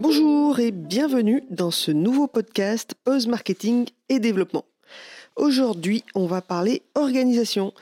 Bonjour 0.00 0.58
et 0.60 0.70
bienvenue 0.70 1.42
dans 1.50 1.70
ce 1.70 1.90
nouveau 1.90 2.26
podcast 2.26 2.94
Pause 3.04 3.26
Marketing 3.26 3.86
et 4.08 4.18
Développement. 4.18 4.64
Aujourd'hui, 5.36 6.04
on 6.14 6.24
va 6.24 6.40
parler 6.40 6.80
organisation. 6.94 7.74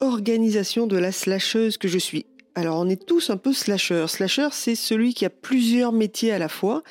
Organisation 0.00 0.86
de 0.86 0.96
la 0.96 1.12
slasheuse 1.12 1.76
que 1.76 1.86
je 1.86 1.98
suis. 1.98 2.24
Alors, 2.54 2.78
on 2.78 2.88
est 2.88 3.04
tous 3.04 3.28
un 3.28 3.36
peu 3.36 3.52
slasher. 3.52 4.06
Slasher, 4.08 4.48
c'est 4.52 4.76
celui 4.76 5.12
qui 5.12 5.26
a 5.26 5.30
plusieurs 5.30 5.92
métiers 5.92 6.32
à 6.32 6.38
la 6.38 6.48
fois. 6.48 6.82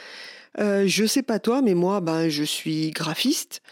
Euh, 0.59 0.83
je 0.85 1.05
sais 1.07 1.23
pas 1.23 1.39
toi, 1.39 1.63
mais 1.63 1.73
moi, 1.73 1.99
ben, 1.99 2.29
je 2.29 2.43
suis 2.43 2.91
graphiste, 2.91 3.63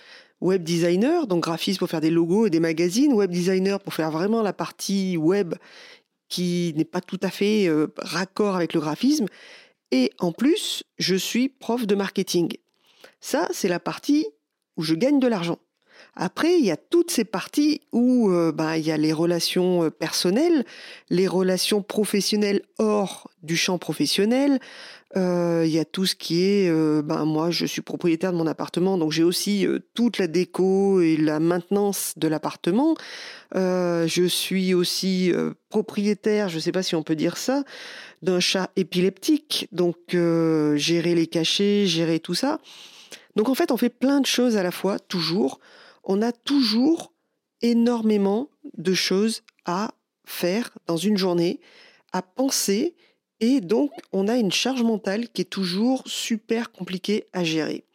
web 0.42 0.64
designer, 0.64 1.28
donc 1.28 1.44
graphiste 1.44 1.78
pour 1.78 1.90
faire 1.90 2.02
des 2.02 2.10
logos 2.10 2.48
et 2.48 2.50
des 2.50 2.60
magazines, 2.60 3.14
web 3.14 3.30
designer 3.30 3.80
pour 3.80 3.94
faire 3.94 4.10
vraiment 4.10 4.42
la 4.42 4.54
partie 4.54 5.18
web 5.18 5.54
qui 6.30 6.74
n'est 6.76 6.84
pas 6.84 7.02
tout 7.02 7.20
à 7.22 7.30
fait 7.30 7.68
euh, 7.68 7.94
raccord 8.00 8.56
avec 8.56 8.74
le 8.74 8.80
graphisme. 8.80 9.28
Et 9.92 10.12
en 10.20 10.32
plus, 10.32 10.84
je 10.98 11.16
suis 11.16 11.50
prof 11.50 11.86
de 11.86 11.96
marketing. 11.96 12.54
Ça, 13.20 13.48
c'est 13.52 13.68
la 13.68 13.80
partie 13.80 14.28
où 14.78 14.84
je 14.84 14.94
gagne 14.94 15.20
de 15.20 15.28
l'argent. 15.28 15.60
Après, 16.16 16.58
il 16.58 16.66
y 16.66 16.72
a 16.72 16.78
toutes 16.78 17.12
ces 17.12 17.26
parties 17.26 17.82
où 17.92 18.30
euh, 18.30 18.52
bah, 18.52 18.78
il 18.78 18.86
y 18.86 18.92
a 18.92 18.98
les 18.98 19.14
relations 19.14 19.84
euh, 19.84 19.90
personnelles, 19.90 20.66
les 21.10 21.28
relations 21.28 21.82
professionnelles 21.82 22.62
hors 22.80 23.30
du 23.44 23.58
champ 23.58 23.78
professionnel. 23.78 24.60
Euh, 25.18 25.64
il 25.66 25.72
y 25.72 25.80
a 25.80 25.86
tout 25.86 26.06
ce 26.06 26.16
qui 26.16 26.44
est, 26.44 26.70
ben 27.04 27.24
moi, 27.26 27.50
je 27.50 27.66
suis 27.66 27.82
propriétaire 27.82 28.34
de 28.34 28.38
mon 28.38 28.48
appartement, 28.48 28.98
donc 28.98 29.12
j'ai 29.12 29.24
aussi 29.24 29.66
toute 29.94 30.18
la 30.18 30.28
déco 30.28 31.00
et 31.00 31.16
la 31.16 31.40
maintenance 31.40 32.14
de 32.18 32.28
l'appartement. 32.28 32.96
je 33.54 34.26
suis 34.28 34.74
aussi 34.74 35.32
propriétaire, 35.70 36.50
je 36.50 36.56
ne 36.56 36.60
sais 36.60 36.74
pas 36.74 36.84
si 36.84 36.96
on 36.96 37.04
peut 37.04 37.16
dire 37.16 37.38
ça, 37.38 37.64
d'un 38.22 38.42
chat 38.42 38.72
épileptique, 38.76 39.70
donc 39.72 39.98
gérer 40.12 41.16
les 41.16 41.28
cachets, 41.28 41.86
gérer 41.86 42.20
tout 42.20 42.36
ça. 42.36 42.60
Donc 43.38 43.48
en 43.48 43.56
fait, 43.56 43.72
on 43.72 43.78
fait 43.78 43.90
plein 43.90 44.20
de 44.20 44.26
choses 44.26 44.58
à 44.58 44.64
la 44.64 44.72
fois, 44.72 45.00
toujours 45.00 45.60
on 46.06 46.22
a 46.22 46.32
toujours 46.32 47.12
énormément 47.62 48.50
de 48.78 48.94
choses 48.94 49.42
à 49.66 49.92
faire 50.26 50.70
dans 50.88 50.98
une 50.98 51.18
journée, 51.18 51.60
à 52.14 52.22
penser, 52.22 52.96
et 53.46 53.62
donc 53.62 53.92
on 54.12 54.28
a 54.28 54.38
une 54.38 54.52
charge 54.52 54.82
mentale 54.82 55.30
qui 55.30 55.42
est 55.42 55.46
toujours 55.46 56.04
super 56.08 56.72
compliquée 56.72 57.26
à 57.32 57.44
gérer. 57.44 57.86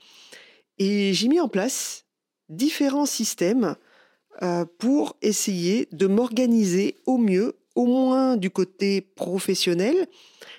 Et 0.79 1.13
j'ai 1.13 1.29
mis 1.29 1.41
en 1.41 1.49
place 1.49 2.05
différents 2.49 3.07
systèmes 3.07 3.75
euh, 4.43 4.65
pour 4.79 5.17
essayer 5.23 5.89
de 5.93 6.07
m'organiser 6.07 6.97
au 7.05 7.19
mieux, 7.19 7.59
au 7.75 7.87
moins 7.87 8.37
du 8.37 8.51
côté 8.51 9.01
professionnel, 9.01 10.07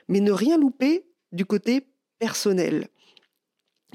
mais 0.08 0.20
ne 0.20 0.32
rien 0.32 0.58
louper 0.58 1.06
du 1.32 1.46
côté 1.46 1.88
personnel. 2.20 2.88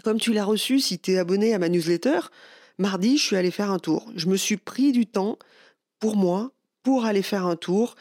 Comme 0.03 0.19
tu 0.19 0.33
l'as 0.33 0.45
reçu 0.45 0.81
si 0.81 0.99
tu 0.99 1.13
es 1.13 1.19
abonné 1.19 1.55
à 1.55 1.59
ma 1.59 1.69
newsletter, 1.69 2.21
Mardi, 2.79 3.19
je 3.19 3.25
suis 3.25 3.37
allée 3.37 3.51
faire 3.51 3.71
un 3.71 3.79
tour. 3.79 4.11
Je 4.17 4.27
me 4.29 4.37
suis 4.37 4.57
pris 4.57 4.93
du 4.93 5.07
temps 5.07 5.39
pour 5.99 6.17
moi, 6.17 6.53
pour 6.83 7.05
aller 7.05 7.23
faire 7.23 7.47
un 7.47 7.57
tour 7.57 7.97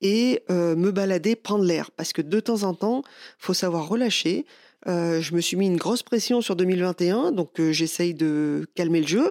et 0.00 0.42
euh, 0.50 0.76
me 0.76 0.90
balader, 0.90 1.36
prendre 1.36 1.64
l'air. 1.64 1.90
Parce 1.90 2.12
que 2.12 2.22
de 2.22 2.40
temps 2.40 2.62
en 2.62 2.74
temps, 2.74 3.02
faut 3.38 3.54
savoir 3.54 3.88
relâcher. 3.88 4.46
Euh, 4.86 5.20
je 5.20 5.34
me 5.34 5.40
suis 5.40 5.56
mis 5.56 5.66
une 5.66 5.76
grosse 5.76 6.02
pression 6.02 6.40
sur 6.40 6.56
2021, 6.56 7.32
donc 7.32 7.60
euh, 7.60 7.72
j'essaye 7.72 8.14
de 8.14 8.66
calmer 8.74 9.00
le 9.02 9.06
jeu. 9.06 9.30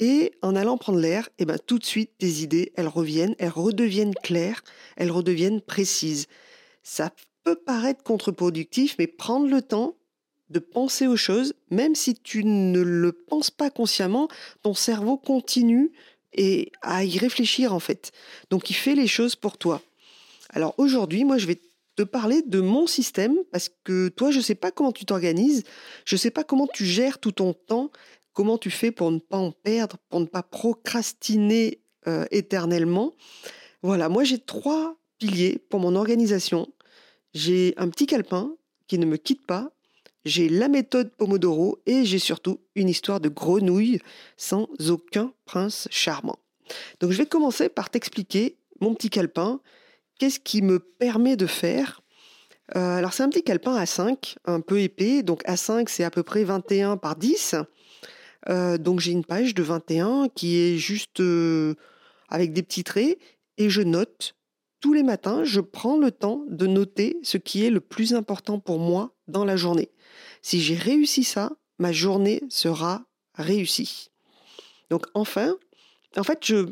Et 0.00 0.32
en 0.42 0.56
allant 0.56 0.78
prendre 0.78 0.98
l'air, 0.98 1.28
et 1.38 1.42
eh 1.42 1.44
ben, 1.44 1.58
tout 1.64 1.78
de 1.78 1.84
suite, 1.84 2.10
tes 2.18 2.42
idées, 2.42 2.72
elles 2.76 2.88
reviennent, 2.88 3.36
elles 3.38 3.50
redeviennent 3.50 4.14
claires, 4.14 4.62
elles 4.96 5.10
redeviennent 5.10 5.60
précises. 5.60 6.26
Ça 6.82 7.12
peut 7.44 7.56
paraître 7.56 8.02
contre-productif, 8.02 8.96
mais 8.98 9.06
prendre 9.06 9.48
le 9.48 9.62
temps, 9.62 9.96
de 10.52 10.58
penser 10.58 11.06
aux 11.06 11.16
choses, 11.16 11.54
même 11.70 11.94
si 11.94 12.14
tu 12.14 12.44
ne 12.44 12.80
le 12.80 13.12
penses 13.12 13.50
pas 13.50 13.70
consciemment, 13.70 14.28
ton 14.62 14.74
cerveau 14.74 15.16
continue 15.16 15.92
et 16.34 16.70
à 16.82 17.04
y 17.04 17.18
réfléchir 17.18 17.74
en 17.74 17.80
fait. 17.80 18.12
Donc 18.50 18.70
il 18.70 18.74
fait 18.74 18.94
les 18.94 19.06
choses 19.06 19.34
pour 19.34 19.58
toi. 19.58 19.82
Alors 20.52 20.74
aujourd'hui, 20.78 21.24
moi 21.24 21.38
je 21.38 21.46
vais 21.46 21.60
te 21.96 22.02
parler 22.02 22.42
de 22.42 22.60
mon 22.60 22.86
système 22.86 23.36
parce 23.50 23.70
que 23.84 24.08
toi 24.08 24.30
je 24.30 24.38
ne 24.38 24.42
sais 24.42 24.54
pas 24.54 24.70
comment 24.70 24.92
tu 24.92 25.04
t'organises, 25.04 25.64
je 26.04 26.14
ne 26.14 26.18
sais 26.18 26.30
pas 26.30 26.44
comment 26.44 26.66
tu 26.66 26.84
gères 26.84 27.18
tout 27.18 27.32
ton 27.32 27.54
temps, 27.54 27.90
comment 28.32 28.58
tu 28.58 28.70
fais 28.70 28.90
pour 28.90 29.10
ne 29.10 29.18
pas 29.18 29.38
en 29.38 29.50
perdre, 29.50 29.96
pour 30.08 30.20
ne 30.20 30.26
pas 30.26 30.42
procrastiner 30.42 31.80
euh, 32.06 32.26
éternellement. 32.30 33.12
Voilà, 33.82 34.08
moi 34.08 34.24
j'ai 34.24 34.38
trois 34.38 34.96
piliers 35.18 35.58
pour 35.68 35.80
mon 35.80 35.96
organisation. 35.96 36.68
J'ai 37.34 37.74
un 37.76 37.88
petit 37.88 38.06
calepin 38.06 38.54
qui 38.88 38.98
ne 38.98 39.06
me 39.06 39.16
quitte 39.16 39.46
pas, 39.46 39.72
j'ai 40.24 40.48
la 40.48 40.68
méthode 40.68 41.10
Pomodoro 41.16 41.78
et 41.86 42.04
j'ai 42.04 42.18
surtout 42.18 42.60
une 42.74 42.88
histoire 42.88 43.20
de 43.20 43.28
grenouille 43.28 44.00
sans 44.36 44.68
aucun 44.88 45.32
prince 45.46 45.88
charmant. 45.90 46.38
Donc 47.00 47.10
je 47.10 47.18
vais 47.18 47.26
commencer 47.26 47.68
par 47.68 47.90
t'expliquer 47.90 48.56
mon 48.80 48.94
petit 48.94 49.10
calepin, 49.10 49.60
qu'est-ce 50.22 50.38
qui 50.38 50.62
me 50.62 50.78
permet 50.78 51.34
de 51.34 51.48
faire. 51.48 52.00
Euh, 52.76 52.96
alors 52.96 53.12
c'est 53.12 53.24
un 53.24 53.28
petit 53.28 53.42
calepin 53.42 53.76
A5, 53.76 54.36
un 54.44 54.60
peu 54.60 54.80
épais, 54.80 55.24
donc 55.24 55.42
A5 55.46 55.88
c'est 55.88 56.04
à 56.04 56.12
peu 56.12 56.22
près 56.22 56.44
21 56.44 56.96
par 56.96 57.16
10. 57.16 57.56
Euh, 58.48 58.78
donc 58.78 59.00
j'ai 59.00 59.10
une 59.10 59.24
page 59.24 59.52
de 59.52 59.64
21 59.64 60.28
qui 60.28 60.58
est 60.58 60.76
juste 60.76 61.18
euh, 61.18 61.74
avec 62.28 62.52
des 62.52 62.62
petits 62.62 62.84
traits 62.84 63.18
et 63.58 63.68
je 63.68 63.82
note 63.82 64.36
tous 64.78 64.92
les 64.92 65.02
matins, 65.02 65.42
je 65.42 65.58
prends 65.58 65.98
le 65.98 66.12
temps 66.12 66.44
de 66.48 66.68
noter 66.68 67.18
ce 67.24 67.36
qui 67.36 67.66
est 67.66 67.70
le 67.70 67.80
plus 67.80 68.14
important 68.14 68.60
pour 68.60 68.78
moi 68.78 69.16
dans 69.26 69.44
la 69.44 69.56
journée. 69.56 69.90
Si 70.40 70.60
j'ai 70.60 70.76
réussi 70.76 71.24
ça, 71.24 71.50
ma 71.80 71.90
journée 71.90 72.44
sera 72.48 73.02
réussie. 73.34 74.10
Donc 74.88 75.04
enfin, 75.14 75.56
en 76.16 76.22
fait, 76.22 76.46
je 76.46 76.68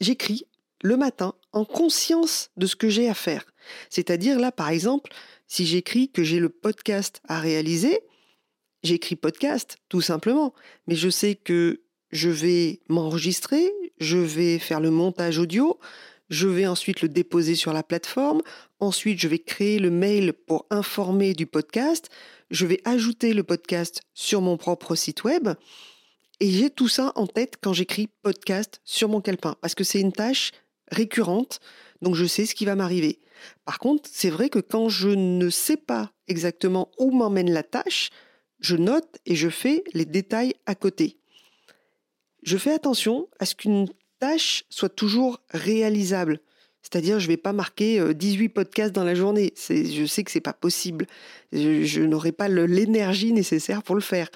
j'écris 0.00 0.46
le 0.82 0.96
matin 0.96 1.34
en 1.52 1.64
conscience 1.64 2.50
de 2.56 2.66
ce 2.66 2.76
que 2.76 2.88
j'ai 2.88 3.08
à 3.08 3.14
faire. 3.14 3.44
C'est-à-dire 3.90 4.38
là, 4.38 4.52
par 4.52 4.68
exemple, 4.68 5.10
si 5.46 5.66
j'écris 5.66 6.10
que 6.10 6.22
j'ai 6.22 6.40
le 6.40 6.48
podcast 6.48 7.20
à 7.28 7.40
réaliser, 7.40 8.00
j'écris 8.82 9.16
podcast, 9.16 9.76
tout 9.88 10.00
simplement. 10.00 10.54
Mais 10.86 10.94
je 10.94 11.08
sais 11.08 11.34
que 11.34 11.82
je 12.10 12.30
vais 12.30 12.80
m'enregistrer, 12.88 13.70
je 13.98 14.18
vais 14.18 14.58
faire 14.58 14.80
le 14.80 14.90
montage 14.90 15.38
audio, 15.38 15.78
je 16.30 16.46
vais 16.46 16.66
ensuite 16.66 17.00
le 17.00 17.08
déposer 17.08 17.54
sur 17.54 17.72
la 17.72 17.82
plateforme. 17.82 18.42
Ensuite, 18.80 19.18
je 19.18 19.28
vais 19.28 19.38
créer 19.38 19.78
le 19.78 19.90
mail 19.90 20.32
pour 20.32 20.66
informer 20.70 21.32
du 21.32 21.46
podcast. 21.46 22.10
Je 22.50 22.66
vais 22.66 22.80
ajouter 22.84 23.32
le 23.32 23.42
podcast 23.42 24.02
sur 24.14 24.42
mon 24.42 24.56
propre 24.56 24.94
site 24.94 25.24
web. 25.24 25.48
Et 26.40 26.50
j'ai 26.50 26.70
tout 26.70 26.88
ça 26.88 27.12
en 27.16 27.26
tête 27.26 27.54
quand 27.60 27.72
j'écris 27.72 28.08
podcast 28.22 28.80
sur 28.84 29.08
mon 29.08 29.20
calepin, 29.20 29.56
parce 29.60 29.74
que 29.74 29.84
c'est 29.84 30.00
une 30.00 30.12
tâche 30.12 30.52
récurrente, 30.90 31.60
donc 32.02 32.14
je 32.14 32.24
sais 32.24 32.46
ce 32.46 32.54
qui 32.54 32.64
va 32.64 32.74
m'arriver. 32.74 33.18
Par 33.64 33.78
contre, 33.78 34.08
c'est 34.12 34.30
vrai 34.30 34.48
que 34.48 34.58
quand 34.58 34.88
je 34.88 35.08
ne 35.08 35.50
sais 35.50 35.76
pas 35.76 36.12
exactement 36.26 36.90
où 36.98 37.10
m'emmène 37.10 37.52
la 37.52 37.62
tâche, 37.62 38.10
je 38.60 38.76
note 38.76 39.18
et 39.26 39.36
je 39.36 39.48
fais 39.48 39.84
les 39.94 40.04
détails 40.04 40.54
à 40.66 40.74
côté. 40.74 41.18
Je 42.42 42.56
fais 42.56 42.72
attention 42.72 43.28
à 43.38 43.46
ce 43.46 43.54
qu'une 43.54 43.88
tâche 44.18 44.64
soit 44.68 44.88
toujours 44.88 45.40
réalisable. 45.50 46.40
C'est-à-dire, 46.82 47.18
je 47.20 47.26
ne 47.26 47.32
vais 47.32 47.36
pas 47.36 47.52
marquer 47.52 48.14
18 48.14 48.46
euh, 48.46 48.48
podcasts 48.48 48.94
dans 48.94 49.04
la 49.04 49.14
journée. 49.14 49.52
Je 49.68 50.06
sais 50.06 50.24
que 50.24 50.30
ce 50.30 50.38
n'est 50.38 50.42
pas 50.42 50.52
possible. 50.52 51.06
Je, 51.52 52.00
n'aurai 52.00 52.32
pas 52.32 52.48
l'énergie 52.48 53.32
nécessaire 53.32 53.82
pour 53.82 53.94
le 53.94 54.00
faire. 54.00 54.28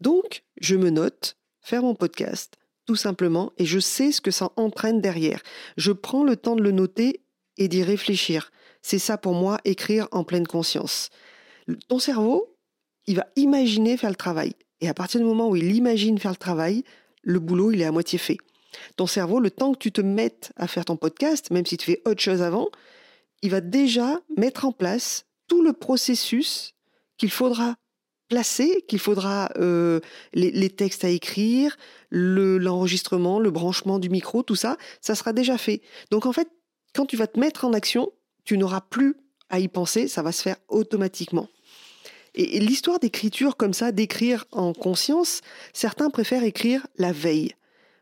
Donc, 0.00 0.42
je 0.60 0.76
me 0.76 0.90
note 0.90 1.36
faire 1.62 1.82
mon 1.82 1.94
podcast, 1.94 2.56
tout 2.86 2.96
simplement, 2.96 3.52
et 3.58 3.66
je 3.66 3.78
sais 3.78 4.12
ce 4.12 4.20
que 4.20 4.30
ça 4.30 4.50
entraîne 4.56 5.00
derrière. 5.00 5.42
Je 5.76 5.92
prends 5.92 6.24
le 6.24 6.36
temps 6.36 6.56
de 6.56 6.62
le 6.62 6.70
noter 6.70 7.20
et 7.58 7.68
d'y 7.68 7.82
réfléchir. 7.82 8.52
C'est 8.80 8.98
ça 8.98 9.18
pour 9.18 9.34
moi, 9.34 9.58
écrire 9.64 10.08
en 10.12 10.24
pleine 10.24 10.46
conscience. 10.46 11.10
Ton 11.88 11.98
cerveau, 11.98 12.56
il 13.06 13.16
va 13.16 13.26
imaginer 13.36 13.96
faire 13.96 14.10
le 14.10 14.16
travail. 14.16 14.54
Et 14.80 14.88
à 14.88 14.94
partir 14.94 15.20
du 15.20 15.26
moment 15.26 15.48
où 15.48 15.56
il 15.56 15.74
imagine 15.74 16.18
faire 16.18 16.30
le 16.30 16.36
travail, 16.36 16.84
le 17.22 17.40
boulot, 17.40 17.72
il 17.72 17.80
est 17.80 17.86
à 17.86 17.92
moitié 17.92 18.18
fait. 18.18 18.38
Ton 18.96 19.06
cerveau, 19.06 19.40
le 19.40 19.50
temps 19.50 19.72
que 19.72 19.78
tu 19.78 19.90
te 19.90 20.00
mettes 20.00 20.52
à 20.56 20.68
faire 20.68 20.84
ton 20.84 20.96
podcast, 20.96 21.50
même 21.50 21.66
si 21.66 21.76
tu 21.76 21.86
fais 21.86 22.02
autre 22.04 22.20
chose 22.20 22.42
avant, 22.42 22.68
il 23.42 23.50
va 23.50 23.60
déjà 23.60 24.20
mettre 24.36 24.64
en 24.64 24.72
place 24.72 25.26
tout 25.48 25.62
le 25.62 25.72
processus 25.72 26.74
qu'il 27.16 27.30
faudra 27.30 27.76
placer, 28.28 28.84
qu'il 28.88 28.98
faudra 28.98 29.50
euh, 29.56 30.00
les, 30.34 30.70
textes 30.70 31.04
à 31.04 31.08
écrire, 31.08 31.76
l'enregistrement, 32.10 33.38
le, 33.38 33.50
branchement 33.50 33.98
du 33.98 34.10
micro, 34.10 34.42
tout 34.42 34.56
ça, 34.56 34.76
ça 35.00 35.14
sera 35.14 35.32
déjà 35.32 35.58
fait. 35.58 35.80
Donc 36.10 36.26
en 36.26 36.32
fait, 36.32 36.48
quand 36.94 37.06
tu 37.06 37.16
vas 37.16 37.26
te 37.26 37.38
mettre 37.38 37.64
en 37.64 37.72
action, 37.72 38.10
tu 38.44 38.58
n'auras 38.58 38.80
plus 38.80 39.16
à 39.48 39.60
y 39.60 39.68
penser, 39.68 40.08
ça 40.08 40.22
va 40.22 40.32
se 40.32 40.42
faire 40.42 40.56
automatiquement. 40.68 41.48
et 42.34 42.60
l'histoire 42.60 42.98
d'écriture 42.98 43.56
comme 43.56 43.72
ça, 43.72 43.92
d'écrire 43.92 44.44
en 44.52 44.72
conscience, 44.72 45.40
certains 45.72 46.10
préfèrent 46.10 46.44
écrire 46.44 46.86
la 46.98 47.12
veille. 47.12 47.54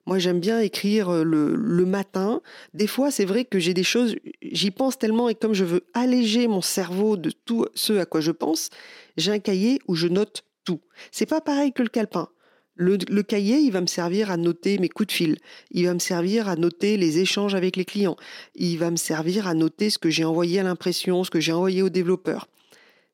Moi, 0.07 0.19
j'aime 0.19 0.41
bien 0.41 0.61
écrire 0.61 1.09
euh, 1.09 1.25
le, 1.25 1.87
matin. 1.87 2.41
Des 2.75 2.87
fois, 2.87 3.11
c'est 3.11 3.25
vrai 3.25 3.45
que 3.45 3.59
j'ai 3.59 3.75
des 3.75 3.85
choses, 3.85 4.17
j'y 4.43 4.71
pense 4.71 4.99
tellement 4.99 5.29
et 5.29 5.35
comme 5.35 5.55
je 5.55 5.65
veux 5.65 5.85
alléger 5.95 6.47
mon 6.47 6.61
cerveau 6.61 7.17
de 7.17 7.31
tout 7.31 7.67
ce 7.75 7.95
à 7.95 8.07
quoi 8.07 8.21
je 8.21 8.31
pense, 8.31 8.71
j'ai 9.17 9.33
un 9.33 9.39
cahier 9.39 9.81
où 9.89 9.95
je 9.95 10.09
note 10.09 10.45
tout. 10.65 10.81
C'est 11.11 11.27
pas 11.27 11.41
pareil 11.41 11.73
que 11.73 11.83
le 11.83 11.89
calepin. 11.89 12.29
Le, 12.77 12.99
le, 13.09 13.23
cahier, 13.23 13.59
il 13.59 13.71
va 13.71 13.81
me 13.81 13.87
servir 13.87 14.33
à 14.33 14.37
noter 14.37 14.79
mes 14.79 14.89
coups 14.89 15.07
de 15.07 15.13
fil. 15.13 15.39
Il 15.71 15.87
va 15.87 15.95
me 15.95 16.01
servir 16.01 16.49
à 16.49 16.57
noter 16.57 16.97
les 16.97 17.21
échanges 17.21 17.55
avec 17.55 17.77
les 17.77 17.85
clients. 17.85 18.17
Il 18.57 18.79
va 18.79 18.91
me 18.91 18.97
servir 18.97 19.47
à 19.47 19.55
noter 19.55 19.91
ce 19.91 19.99
que 19.99 20.11
j'ai 20.11 20.25
envoyé 20.25 20.59
à 20.59 20.65
l'impression, 20.65 21.23
ce 21.23 21.31
que 21.31 21.39
j'ai 21.39 21.53
envoyé 21.53 21.83
aux 21.83 21.89
développeurs. 21.89 22.49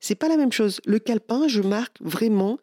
C'est 0.00 0.14
pas 0.14 0.28
la 0.28 0.38
même 0.38 0.52
chose. 0.52 0.80
Le 0.86 0.98
calepin, 0.98 1.46
je 1.46 1.60
marque 1.60 1.96
vraiment 2.00 2.58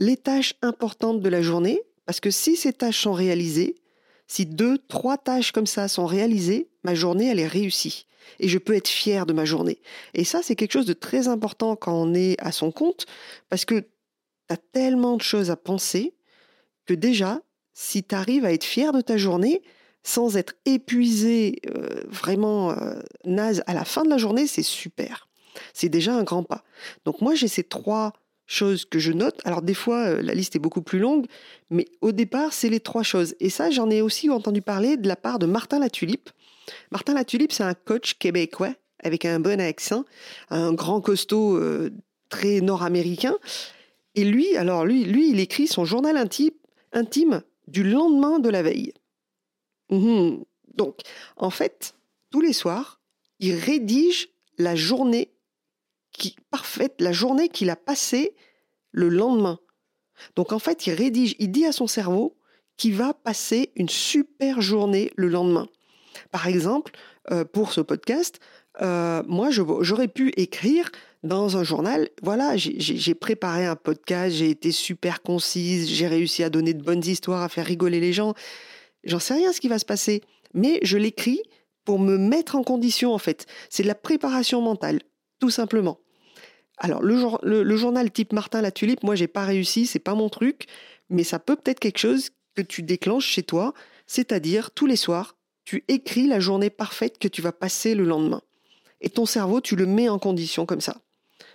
les 0.00 0.16
tâches 0.16 0.54
importantes 0.62 1.20
de 1.20 1.28
la 1.28 1.42
journée, 1.42 1.82
parce 2.06 2.20
que 2.20 2.30
si 2.30 2.56
ces 2.56 2.72
tâches 2.72 3.02
sont 3.02 3.12
réalisées, 3.12 3.76
si 4.28 4.46
deux, 4.46 4.78
trois 4.78 5.18
tâches 5.18 5.52
comme 5.52 5.66
ça 5.66 5.88
sont 5.88 6.06
réalisées, 6.06 6.68
ma 6.82 6.94
journée, 6.94 7.28
elle 7.28 7.40
est 7.40 7.46
réussie. 7.46 8.06
Et 8.40 8.48
je 8.48 8.58
peux 8.58 8.74
être 8.74 8.88
fier 8.88 9.26
de 9.26 9.32
ma 9.32 9.44
journée. 9.44 9.80
Et 10.14 10.24
ça, 10.24 10.40
c'est 10.42 10.56
quelque 10.56 10.72
chose 10.72 10.86
de 10.86 10.92
très 10.92 11.28
important 11.28 11.76
quand 11.76 11.94
on 11.94 12.14
est 12.14 12.36
à 12.40 12.50
son 12.50 12.72
compte, 12.72 13.06
parce 13.48 13.64
que 13.64 13.80
tu 13.80 13.86
as 14.48 14.56
tellement 14.56 15.16
de 15.16 15.22
choses 15.22 15.50
à 15.50 15.56
penser 15.56 16.14
que 16.86 16.94
déjà, 16.94 17.40
si 17.72 18.02
tu 18.02 18.14
arrives 18.14 18.44
à 18.44 18.52
être 18.52 18.64
fier 18.64 18.92
de 18.92 19.00
ta 19.00 19.16
journée, 19.16 19.62
sans 20.02 20.36
être 20.36 20.54
épuisé, 20.64 21.60
euh, 21.66 22.02
vraiment 22.06 22.70
euh, 22.70 23.00
naze 23.24 23.62
à 23.66 23.74
la 23.74 23.84
fin 23.84 24.04
de 24.04 24.08
la 24.08 24.18
journée, 24.18 24.46
c'est 24.46 24.62
super. 24.62 25.28
C'est 25.72 25.88
déjà 25.88 26.14
un 26.14 26.22
grand 26.22 26.44
pas. 26.44 26.62
Donc 27.04 27.20
moi, 27.20 27.34
j'ai 27.34 27.48
ces 27.48 27.64
trois 27.64 28.12
choses 28.46 28.84
que 28.84 28.98
je 28.98 29.12
note. 29.12 29.40
Alors 29.44 29.62
des 29.62 29.74
fois, 29.74 30.06
euh, 30.06 30.22
la 30.22 30.34
liste 30.34 30.56
est 30.56 30.60
beaucoup 30.60 30.82
plus 30.82 30.98
longue, 30.98 31.26
mais 31.70 31.86
au 32.00 32.12
départ, 32.12 32.52
c'est 32.52 32.68
les 32.68 32.80
trois 32.80 33.02
choses. 33.02 33.34
Et 33.40 33.50
ça, 33.50 33.70
j'en 33.70 33.90
ai 33.90 34.00
aussi 34.00 34.30
entendu 34.30 34.62
parler 34.62 34.96
de 34.96 35.08
la 35.08 35.16
part 35.16 35.38
de 35.38 35.46
Martin 35.46 35.78
Latulipe. 35.78 36.30
Martin 36.90 37.14
Latulipe, 37.14 37.52
c'est 37.52 37.64
un 37.64 37.74
coach 37.74 38.14
québécois 38.14 38.74
avec 39.02 39.24
un 39.24 39.40
bon 39.40 39.60
accent, 39.60 40.04
un 40.50 40.72
grand 40.72 41.00
costaud 41.00 41.56
euh, 41.56 41.90
très 42.28 42.60
nord-américain. 42.60 43.36
Et 44.14 44.24
lui, 44.24 44.56
alors 44.56 44.84
lui, 44.84 45.04
lui, 45.04 45.30
il 45.30 45.40
écrit 45.40 45.66
son 45.66 45.84
journal 45.84 46.16
intime, 46.16 46.50
intime 46.92 47.42
du 47.68 47.84
lendemain 47.84 48.38
de 48.38 48.48
la 48.48 48.62
veille. 48.62 48.92
Mmh. 49.90 50.38
Donc, 50.74 51.00
en 51.36 51.50
fait, 51.50 51.94
tous 52.30 52.40
les 52.40 52.52
soirs, 52.52 53.00
il 53.38 53.54
rédige 53.54 54.28
la 54.58 54.74
journée 54.74 55.30
qui, 56.16 56.36
parfaite, 56.50 56.94
la 57.00 57.12
journée 57.12 57.48
qu'il 57.48 57.70
a 57.70 57.76
passée 57.76 58.34
le 58.92 59.08
lendemain. 59.08 59.58
Donc 60.34 60.52
en 60.52 60.58
fait, 60.58 60.86
il 60.86 60.94
rédige, 60.94 61.34
il 61.38 61.50
dit 61.50 61.66
à 61.66 61.72
son 61.72 61.86
cerveau 61.86 62.36
qu'il 62.76 62.94
va 62.94 63.14
passer 63.14 63.72
une 63.76 63.88
super 63.88 64.60
journée 64.60 65.10
le 65.16 65.28
lendemain. 65.28 65.68
Par 66.30 66.46
exemple, 66.46 66.92
euh, 67.30 67.44
pour 67.44 67.72
ce 67.72 67.80
podcast, 67.80 68.40
euh, 68.82 69.22
moi, 69.26 69.50
j'aurais 69.50 70.08
pu 70.08 70.32
écrire 70.36 70.90
dans 71.22 71.56
un 71.56 71.64
journal, 71.64 72.08
voilà, 72.22 72.56
j'ai 72.56 73.14
préparé 73.14 73.66
un 73.66 73.74
podcast, 73.74 74.36
j'ai 74.36 74.50
été 74.50 74.70
super 74.70 75.22
concise, 75.22 75.88
j'ai 75.88 76.06
réussi 76.06 76.44
à 76.44 76.50
donner 76.50 76.72
de 76.72 76.82
bonnes 76.82 77.04
histoires, 77.04 77.42
à 77.42 77.48
faire 77.48 77.66
rigoler 77.66 78.00
les 78.00 78.12
gens. 78.12 78.34
J'en 79.02 79.18
sais 79.18 79.34
rien 79.34 79.52
ce 79.52 79.60
qui 79.60 79.68
va 79.68 79.78
se 79.78 79.84
passer, 79.84 80.22
mais 80.54 80.78
je 80.82 80.98
l'écris 80.98 81.42
pour 81.84 81.98
me 81.98 82.16
mettre 82.16 82.54
en 82.54 82.62
condition, 82.62 83.12
en 83.12 83.18
fait. 83.18 83.46
C'est 83.70 83.82
de 83.82 83.88
la 83.88 83.94
préparation 83.94 84.60
mentale, 84.60 85.00
tout 85.40 85.50
simplement. 85.50 85.98
Alors, 86.78 87.02
le, 87.02 87.76
journal 87.76 88.10
type 88.10 88.32
Martin 88.32 88.60
la 88.60 88.70
Tulipe, 88.70 89.02
moi, 89.02 89.14
j'ai 89.14 89.28
pas 89.28 89.44
réussi, 89.44 89.86
c'est 89.86 89.98
pas 89.98 90.14
mon 90.14 90.28
truc, 90.28 90.66
mais 91.08 91.24
ça 91.24 91.38
peut 91.38 91.56
peut-être 91.56 91.80
quelque 91.80 91.98
chose 91.98 92.30
que 92.54 92.62
tu 92.62 92.82
déclenches 92.82 93.26
chez 93.26 93.42
toi, 93.42 93.72
c'est-à-dire 94.06 94.70
tous 94.70 94.86
les 94.86 94.96
soirs, 94.96 95.36
tu 95.64 95.84
écris 95.88 96.26
la 96.26 96.38
journée 96.38 96.70
parfaite 96.70 97.18
que 97.18 97.28
tu 97.28 97.42
vas 97.42 97.52
passer 97.52 97.94
le 97.94 98.04
lendemain. 98.04 98.42
Et 99.00 99.10
ton 99.10 99.26
cerveau, 99.26 99.60
tu 99.60 99.76
le 99.76 99.86
mets 99.86 100.08
en 100.08 100.18
condition 100.18 100.66
comme 100.66 100.80
ça. 100.80 100.98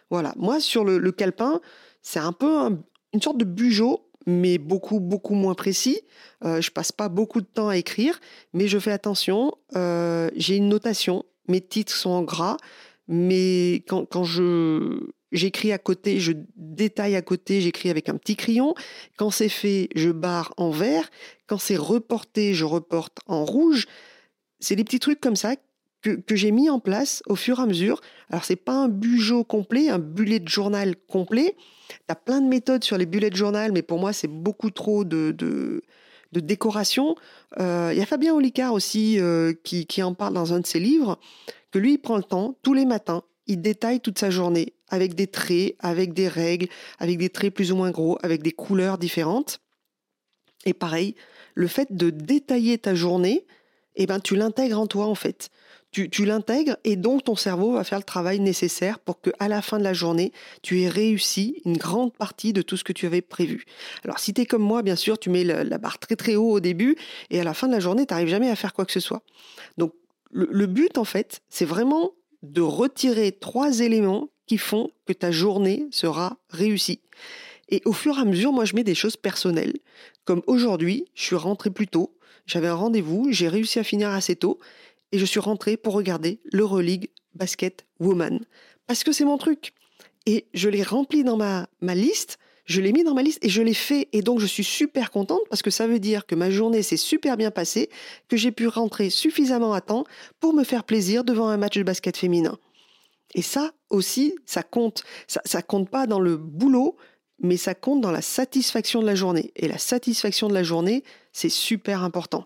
Voilà. 0.09 0.33
Moi, 0.37 0.59
sur 0.59 0.83
le, 0.83 1.11
calepin, 1.11 1.61
c'est 2.01 2.19
un 2.19 2.33
peu 2.33 2.77
une 3.13 3.21
sorte 3.21 3.37
de 3.37 3.45
bugeot, 3.45 4.05
mais 4.25 4.57
beaucoup, 4.57 4.99
beaucoup 4.99 5.33
moins 5.33 5.55
précis. 5.55 6.01
Euh, 6.43 6.61
je 6.61 6.71
passe 6.71 6.91
pas 6.91 7.09
beaucoup 7.09 7.41
de 7.41 7.45
temps 7.45 7.69
à 7.69 7.77
écrire, 7.77 8.19
mais 8.53 8.67
je 8.67 8.77
fais 8.77 8.91
attention. 8.91 9.53
Euh, 9.75 10.29
j'ai 10.35 10.57
une 10.57 10.69
notation. 10.69 11.25
Mes 11.47 11.61
titres 11.61 11.93
sont 11.93 12.11
en 12.11 12.23
gras 12.23 12.57
mais 13.07 13.83
quand, 13.87 14.05
quand 14.05 14.23
je 14.23 15.11
j'écris 15.31 15.71
à 15.71 15.77
côté, 15.77 16.19
je 16.19 16.33
détaille 16.55 17.15
à 17.15 17.21
côté, 17.21 17.61
j'écris 17.61 17.89
avec 17.89 18.09
un 18.09 18.17
petit 18.17 18.35
crayon. 18.35 18.75
Quand 19.17 19.31
c'est 19.31 19.49
fait, 19.49 19.89
je 19.95 20.09
barre 20.09 20.53
en 20.57 20.69
vert. 20.71 21.09
Quand 21.47 21.57
c'est 21.57 21.77
reporté, 21.77 22.53
je 22.53 22.65
reporte 22.65 23.19
en 23.27 23.45
rouge. 23.45 23.87
C'est 24.59 24.75
des 24.75 24.83
petits 24.83 24.99
trucs 24.99 25.21
comme 25.21 25.35
ça 25.35 25.55
que, 26.01 26.11
que 26.11 26.35
j'ai 26.35 26.51
mis 26.51 26.69
en 26.69 26.79
place 26.79 27.23
au 27.27 27.35
fur 27.35 27.59
et 27.59 27.63
à 27.63 27.65
mesure. 27.65 28.01
Alors 28.29 28.43
c'est 28.43 28.55
pas 28.55 28.73
un 28.73 28.89
bugeot 28.89 29.43
complet, 29.43 29.89
un 29.89 29.99
bullet 29.99 30.41
journal 30.45 30.95
complet. 31.07 31.55
Tu 31.89 31.97
as 32.07 32.15
plein 32.15 32.41
de 32.41 32.47
méthodes 32.47 32.83
sur 32.83 32.97
les 32.97 33.05
bullets 33.05 33.33
journal, 33.33 33.71
mais 33.71 33.81
pour 33.81 33.99
moi 33.99 34.13
c'est 34.13 34.27
beaucoup 34.27 34.71
trop 34.71 35.03
de, 35.03 35.31
de, 35.31 35.83
de 36.31 36.39
décoration. 36.39 37.15
Euh, 37.59 37.89
il 37.93 37.99
y 37.99 38.01
a 38.01 38.05
Fabien 38.05 38.33
Olicard 38.33 38.73
aussi 38.73 39.19
euh, 39.19 39.53
qui, 39.63 39.85
qui 39.85 40.01
en 40.03 40.13
parle 40.13 40.33
dans 40.33 40.53
un 40.53 40.59
de 40.59 40.67
ses 40.67 40.79
livres 40.79 41.19
que 41.71 41.79
lui, 41.79 41.93
il 41.93 41.97
prend 41.97 42.17
le 42.17 42.23
temps, 42.23 42.57
tous 42.61 42.73
les 42.73 42.85
matins, 42.85 43.23
il 43.47 43.61
détaille 43.61 44.01
toute 44.01 44.19
sa 44.19 44.29
journée 44.29 44.73
avec 44.89 45.15
des 45.15 45.27
traits, 45.27 45.75
avec 45.79 46.13
des 46.13 46.27
règles, 46.27 46.67
avec 46.99 47.17
des 47.17 47.29
traits 47.29 47.53
plus 47.53 47.71
ou 47.71 47.77
moins 47.77 47.91
gros, 47.91 48.17
avec 48.21 48.43
des 48.43 48.51
couleurs 48.51 48.97
différentes. 48.97 49.61
Et 50.65 50.73
pareil, 50.73 51.15
le 51.55 51.67
fait 51.67 51.95
de 51.95 52.09
détailler 52.09 52.77
ta 52.77 52.93
journée, 52.93 53.45
eh 53.95 54.05
ben, 54.05 54.19
tu 54.19 54.35
l'intègres 54.35 54.79
en 54.79 54.87
toi 54.87 55.07
en 55.07 55.15
fait. 55.15 55.49
Tu, 55.91 56.25
l'intègres 56.25 56.77
et 56.85 56.95
donc 56.95 57.25
ton 57.25 57.35
cerveau 57.35 57.73
va 57.73 57.83
faire 57.83 57.97
le 57.97 58.05
travail 58.05 58.39
nécessaire 58.39 58.97
pour 58.97 59.19
que 59.19 59.29
à 59.39 59.49
la 59.49 59.61
fin 59.61 59.77
de 59.77 59.83
la 59.83 59.93
journée, 59.93 60.31
tu 60.61 60.81
aies 60.81 60.87
réussi 60.87 61.61
une 61.65 61.75
grande 61.75 62.13
partie 62.13 62.53
de 62.53 62.61
tout 62.61 62.77
ce 62.77 62.85
que 62.85 62.93
tu 62.93 63.05
avais 63.05 63.21
prévu. 63.21 63.65
Alors 64.05 64.19
si 64.19 64.33
tu 64.33 64.41
es 64.41 64.45
comme 64.45 64.61
moi, 64.61 64.83
bien 64.83 64.95
sûr, 64.95 65.19
tu 65.19 65.29
mets 65.29 65.43
la, 65.43 65.65
la, 65.65 65.77
barre 65.77 65.99
très 65.99 66.15
très 66.15 66.35
haut 66.35 66.51
au 66.51 66.59
début 66.61 66.95
et 67.29 67.41
à 67.41 67.43
la 67.43 67.53
fin 67.53 67.67
de 67.67 67.73
la 67.73 67.81
journée, 67.81 68.05
tu 68.05 68.13
n'arrives 68.13 68.29
jamais 68.29 68.49
à 68.49 68.55
faire 68.55 68.73
quoi 68.73 68.85
que 68.85 68.93
ce 68.93 69.01
soit. 69.01 69.21
Donc 69.77 69.91
le, 70.31 70.65
but, 70.65 70.97
en 70.97 71.03
fait, 71.03 71.41
c'est 71.49 71.65
vraiment 71.65 72.11
de 72.43 72.61
retirer 72.61 73.31
trois 73.31 73.79
éléments 73.79 74.29
qui 74.47 74.57
font 74.57 74.91
que 75.05 75.13
ta 75.13 75.31
journée 75.31 75.87
sera 75.91 76.37
réussie. 76.49 77.01
Et 77.69 77.81
au 77.85 77.93
fur 77.93 78.17
et 78.17 78.21
à 78.21 78.25
mesure, 78.25 78.51
moi, 78.51 78.65
je 78.65 78.75
mets 78.75 78.83
des 78.83 78.95
choses 78.95 79.17
personnelles. 79.17 79.73
Comme 80.25 80.41
aujourd'hui, 80.47 81.05
je 81.13 81.23
suis 81.23 81.35
rentré 81.35 81.69
plus 81.69 81.87
tôt, 81.87 82.15
j'avais 82.45 82.67
un 82.67 82.75
rendez-vous, 82.75 83.27
j'ai 83.31 83.47
réussi 83.47 83.79
à 83.79 83.83
finir 83.83 84.09
assez 84.09 84.35
tôt, 84.35 84.59
et 85.11 85.19
je 85.19 85.25
suis 85.25 85.39
rentré 85.39 85.77
pour 85.77 85.93
regarder 85.93 86.39
l'Euroleague 86.51 87.09
Basket 87.33 87.85
Woman. 87.99 88.39
Parce 88.87 89.03
que 89.03 89.11
c'est 89.11 89.25
mon 89.25 89.37
truc. 89.37 89.73
Et 90.25 90.45
je 90.53 90.69
l'ai 90.69 90.83
rempli 90.83 91.23
dans 91.23 91.37
ma, 91.37 91.67
ma 91.81 91.95
liste 91.95 92.37
je 92.65 92.79
l'ai 92.79 92.93
mis 92.93 93.03
dans 93.03 93.13
ma 93.13 93.21
liste 93.21 93.43
et 93.43 93.49
je 93.49 93.61
l'ai 93.61 93.73
fait. 93.73 94.07
Et 94.13 94.21
donc, 94.21 94.39
je 94.39 94.45
suis 94.45 94.63
super 94.63 95.11
contente 95.11 95.41
parce 95.49 95.61
que 95.61 95.69
ça 95.69 95.87
veut 95.87 95.99
dire 95.99 96.25
que 96.25 96.35
ma 96.35 96.49
journée 96.49 96.83
s'est 96.83 96.97
super 96.97 97.37
bien 97.37 97.51
passée, 97.51 97.89
que 98.27 98.37
j'ai 98.37 98.51
pu 98.51 98.67
rentrer 98.67 99.09
suffisamment 99.09 99.73
à 99.73 99.81
temps 99.81 100.05
pour 100.39 100.53
me 100.53 100.63
faire 100.63 100.83
plaisir 100.83 101.23
devant 101.23 101.49
un 101.49 101.57
match 101.57 101.77
de 101.77 101.83
basket 101.83 102.17
féminin. 102.17 102.57
Et 103.33 103.41
ça 103.41 103.71
aussi, 103.89 104.35
ça 104.45 104.63
compte. 104.63 105.03
Ça, 105.27 105.41
ça 105.45 105.61
compte 105.61 105.89
pas 105.89 106.07
dans 106.07 106.19
le 106.19 106.37
boulot, 106.37 106.95
mais 107.39 107.57
ça 107.57 107.73
compte 107.73 108.01
dans 108.01 108.11
la 108.11 108.21
satisfaction 108.21 109.01
de 109.01 109.05
la 109.05 109.15
journée. 109.15 109.51
Et 109.55 109.67
la 109.67 109.77
satisfaction 109.77 110.47
de 110.47 110.53
la 110.53 110.63
journée, 110.63 111.03
c'est 111.33 111.49
super 111.49 112.03
important. 112.03 112.45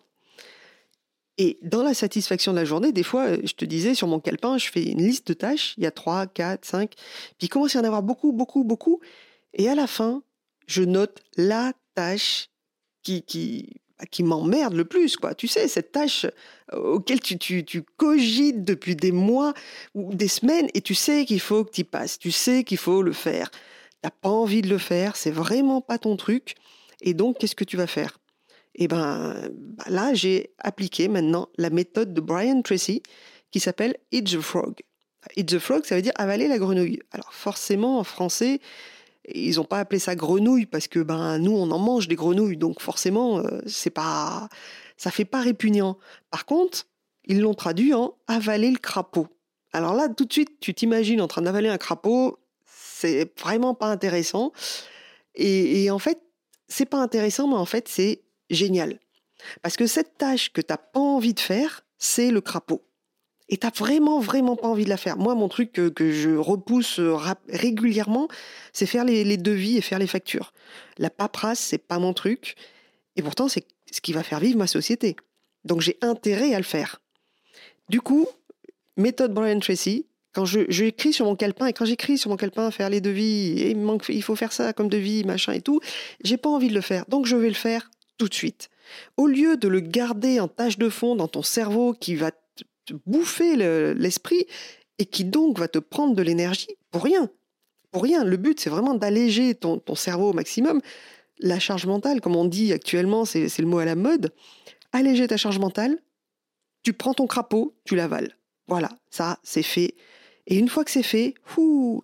Et 1.38 1.60
dans 1.62 1.84
la 1.84 1.94
satisfaction 1.94 2.54
de 2.54 2.58
la 2.58 2.66
journée, 2.66 2.92
des 2.92 3.04
fois, 3.04 3.36
je 3.44 3.54
te 3.54 3.66
disais, 3.66 3.94
sur 3.94 4.08
mon 4.08 4.20
calepin, 4.20 4.58
je 4.58 4.70
fais 4.70 4.84
une 4.84 5.06
liste 5.06 5.28
de 5.28 5.34
tâches. 5.34 5.74
Il 5.78 5.84
y 5.84 5.88
a 5.88 5.92
3, 5.92 6.28
4, 6.28 6.64
5. 6.64 6.92
Puis 6.92 7.06
il 7.42 7.50
commence 7.50 7.76
à 7.76 7.80
y 7.80 7.82
en 7.82 7.86
avoir 7.86 8.04
beaucoup, 8.04 8.32
beaucoup, 8.32 8.64
beaucoup. 8.64 9.02
Et 9.54 9.70
à 9.70 9.76
la 9.76 9.88
fin, 9.88 10.24
je 10.68 10.84
note 10.84 11.22
la 11.36 11.74
tâche 11.94 12.50
qui, 13.04 13.22
qui, 13.24 13.82
qui 14.12 14.24
m'emmerde 14.24 14.74
le 14.74 14.86
plus, 14.86 15.18
quoi. 15.18 15.36
Tu 15.36 15.48
sais, 15.48 15.68
cette 15.68 15.92
tâche 15.92 16.26
euh, 16.74 16.78
auquel 16.78 17.20
tu, 17.20 17.38
tu, 17.38 17.64
tu 17.66 17.84
cogites 17.84 18.64
depuis 18.64 18.96
des 18.96 19.12
mois 19.12 19.54
ou 19.94 20.14
des 20.14 20.28
semaines 20.28 20.70
et 20.74 20.82
tu 20.82 20.96
sais 20.96 21.26
qu'il 21.26 21.40
faut 21.40 21.64
que 21.64 21.72
tu 21.72 21.82
y 21.82 21.84
passes, 21.84 22.18
tu 22.18 22.32
sais 22.32 22.64
qu'il 22.64 22.78
faut 22.78 23.02
le 23.02 23.14
faire. 23.14 23.52
T'as 24.02 24.10
pas 24.10 24.30
envie 24.30 24.62
de 24.62 24.70
le 24.70 24.78
faire, 24.78 25.16
c'est 25.16 25.32
vraiment 25.32 25.82
pas 25.82 25.98
ton 25.98 26.16
truc. 26.16 26.56
Et 27.02 27.14
donc, 27.14 27.38
qu'est-ce 27.38 27.56
que 27.56 27.64
tu 27.64 27.78
vas 27.78 27.88
faire? 27.88 28.18
Eh 28.76 28.88
ben, 28.88 29.50
bah 29.52 29.86
là, 29.88 30.14
j'ai 30.14 30.52
appliqué 30.60 31.08
maintenant 31.08 31.50
la 31.58 31.70
méthode 31.70 32.14
de 32.14 32.22
Brian 32.22 32.62
Tracy 32.62 33.02
qui 33.52 33.60
s'appelle 33.60 33.96
Eat 34.12 34.26
the 34.26 34.42
Frog. 34.42 34.82
Eat 35.38 35.48
the 35.48 35.60
Frog, 35.60 35.86
ça 35.86 35.96
veut 35.96 36.02
dire 36.02 36.14
avaler 36.16 36.48
la 36.48 36.58
grenouille. 36.58 37.00
Alors 37.12 37.34
forcément, 37.34 38.00
en 38.00 38.04
français, 38.04 38.60
ils 39.34 39.56
n'ont 39.56 39.64
pas 39.64 39.80
appelé 39.80 40.00
ça 40.00 40.16
grenouille 40.16 40.66
parce 40.66 40.88
que 40.88 41.00
ben 41.00 41.40
nous 41.40 41.52
on 41.52 41.72
en 41.72 41.80
mange 41.80 42.08
des 42.08 42.16
grenouilles 42.16 42.58
donc 42.58 42.80
forcément 42.82 43.40
euh, 43.40 43.62
c'est 43.66 43.90
pas 43.90 44.50
ça 44.98 45.12
fait 45.12 45.26
pas 45.26 45.42
répugnant. 45.42 45.98
Par 46.30 46.46
contre, 46.46 46.86
ils 47.26 47.42
l'ont 47.42 47.54
traduit 47.54 47.94
en 47.94 48.16
avaler 48.28 48.70
le 48.70 48.78
crapaud. 48.78 49.28
Alors 49.74 49.94
là 49.96 50.10
tout 50.10 50.26
de 50.26 50.34
suite 50.34 50.60
tu 50.60 50.74
t'imagines 50.74 51.22
en 51.22 51.28
train 51.28 51.42
d'avaler 51.42 51.70
un 51.70 51.78
crapaud, 51.78 52.38
c'est 52.66 53.34
vraiment 53.40 53.74
pas 53.74 53.88
intéressant. 53.88 54.52
Et, 55.34 55.84
et 55.84 55.92
en 55.92 56.00
fait 56.00 56.22
c'est 56.68 56.86
pas 56.86 57.00
intéressant 57.00 57.48
mais 57.48 57.56
en 57.56 57.66
fait 57.66 57.88
c'est 57.88 58.22
génial. 58.50 59.00
Parce 59.62 59.78
que 59.78 59.88
cette 59.88 60.18
tâche 60.18 60.52
que 60.52 60.62
tu 60.62 60.72
n'as 60.72 60.78
pas 60.78 61.00
envie 61.00 61.34
de 61.34 61.40
faire, 61.40 61.86
c'est 61.98 62.32
le 62.32 62.42
crapaud. 62.42 62.82
Et 63.48 63.58
tu 63.58 63.68
n'as 63.68 63.74
vraiment, 63.76 64.20
vraiment 64.20 64.56
pas 64.56 64.68
envie 64.68 64.86
de 64.86 64.90
la 64.90 64.98
faire. 64.98 65.18
Moi, 65.18 65.36
mon 65.36 65.48
truc 65.50 65.72
que, 65.72 66.12
je 66.12 66.32
repousse 66.32 67.00
euh, 67.00 67.16
régulièrement, 67.48 68.28
c'est 68.74 68.88
faire 68.88 69.06
les, 69.06 69.38
devis 69.38 69.78
et 69.78 69.82
faire 69.82 70.00
les 70.00 70.08
factures. 70.08 70.52
La 70.98 71.10
paperasse, 71.10 71.60
c'est 71.60 71.78
pas 71.78 72.00
mon 72.00 72.14
truc. 72.14 72.56
Et 73.16 73.22
pourtant, 73.22 73.48
c'est 73.48 73.66
ce 73.92 74.02
qui 74.02 74.14
va 74.14 74.24
faire 74.24 74.40
vivre 74.40 74.58
ma 74.58 74.68
société. 74.68 75.16
Donc, 75.64 75.82
j'ai 75.82 75.98
intérêt 76.02 76.54
à 76.56 76.58
le 76.58 76.64
faire. 76.64 77.02
Du 77.90 78.02
coup, 78.02 78.28
méthode 78.98 79.34
Brian 79.34 79.60
Tracy, 79.60 80.08
quand 80.34 80.46
je, 80.46 80.92
sur 81.12 81.26
mon 81.26 81.36
calepin, 81.36 81.68
et 81.68 81.74
quand 81.74 81.86
j'écris 81.86 82.18
sur 82.18 82.32
mon 82.32 82.38
calepin 82.38 82.72
faire 82.72 82.90
les 82.90 83.00
devis, 83.00 83.60
et 83.60 83.70
il, 83.70 83.78
manque, 83.78 84.06
il 84.10 84.24
faut 84.24 84.36
faire 84.36 84.54
ça 84.54 84.74
comme 84.74 84.90
devis, 84.90 85.24
machin 85.24 85.54
et 85.54 85.62
tout, 85.62 85.80
j'ai 86.24 86.38
pas 86.38 86.50
envie 86.50 86.70
de 86.70 86.74
le 86.74 86.82
faire. 86.82 87.06
Donc, 87.08 87.28
je 87.28 87.36
vais 87.36 87.48
le 87.48 87.54
faire 87.54 87.92
tout 88.18 88.28
de 88.28 88.34
suite. 88.34 88.70
Au 89.18 89.28
lieu 89.28 89.58
de 89.58 89.68
le 89.68 89.80
garder 89.80 90.40
en 90.40 90.48
tâche 90.48 90.78
de 90.78 90.90
fond 90.90 91.16
dans 91.16 91.28
ton 91.28 91.42
cerveau 91.42 91.94
qui 91.94 92.16
va 92.16 92.32
te 92.86 92.94
bouffer 93.06 93.56
l'esprit 93.96 94.46
et 95.00 95.06
qui 95.06 95.26
donc 95.26 95.60
va 95.60 95.68
te 95.68 95.80
prendre 95.80 96.16
de 96.16 96.22
l'énergie 96.22 96.78
pour 96.92 97.04
rien. 97.04 97.30
Pour 97.92 98.04
rien. 98.04 98.24
Le 98.24 98.38
but, 98.38 98.60
c'est 98.60 98.70
vraiment 98.70 98.94
d'alléger 98.94 99.56
ton, 99.56 99.82
cerveau 99.96 100.30
au 100.30 100.34
maximum. 100.34 100.82
La 101.40 101.60
charge 101.60 101.86
mentale, 101.86 102.22
comme 102.22 102.36
on 102.36 102.46
dit 102.46 102.72
actuellement, 102.74 103.26
c'est 103.26 103.58
le 103.60 103.66
mot 103.66 103.80
à 103.80 103.86
la 103.86 103.96
mode. 103.96 104.32
Alléger 104.94 105.28
ta 105.28 105.38
charge 105.38 105.60
mentale, 105.60 105.98
tu 106.84 106.94
prends 106.94 107.14
ton 107.14 107.28
crapaud, 107.28 107.76
tu 107.84 107.96
l'avales. 107.96 108.38
Voilà, 108.68 108.90
ça, 109.10 109.40
c'est 109.44 109.64
fait. 109.64 109.96
Et 110.48 110.58
une 110.58 110.70
fois 110.70 110.86
que 110.86 110.92
c'est 110.92 111.04
fait, 111.04 111.34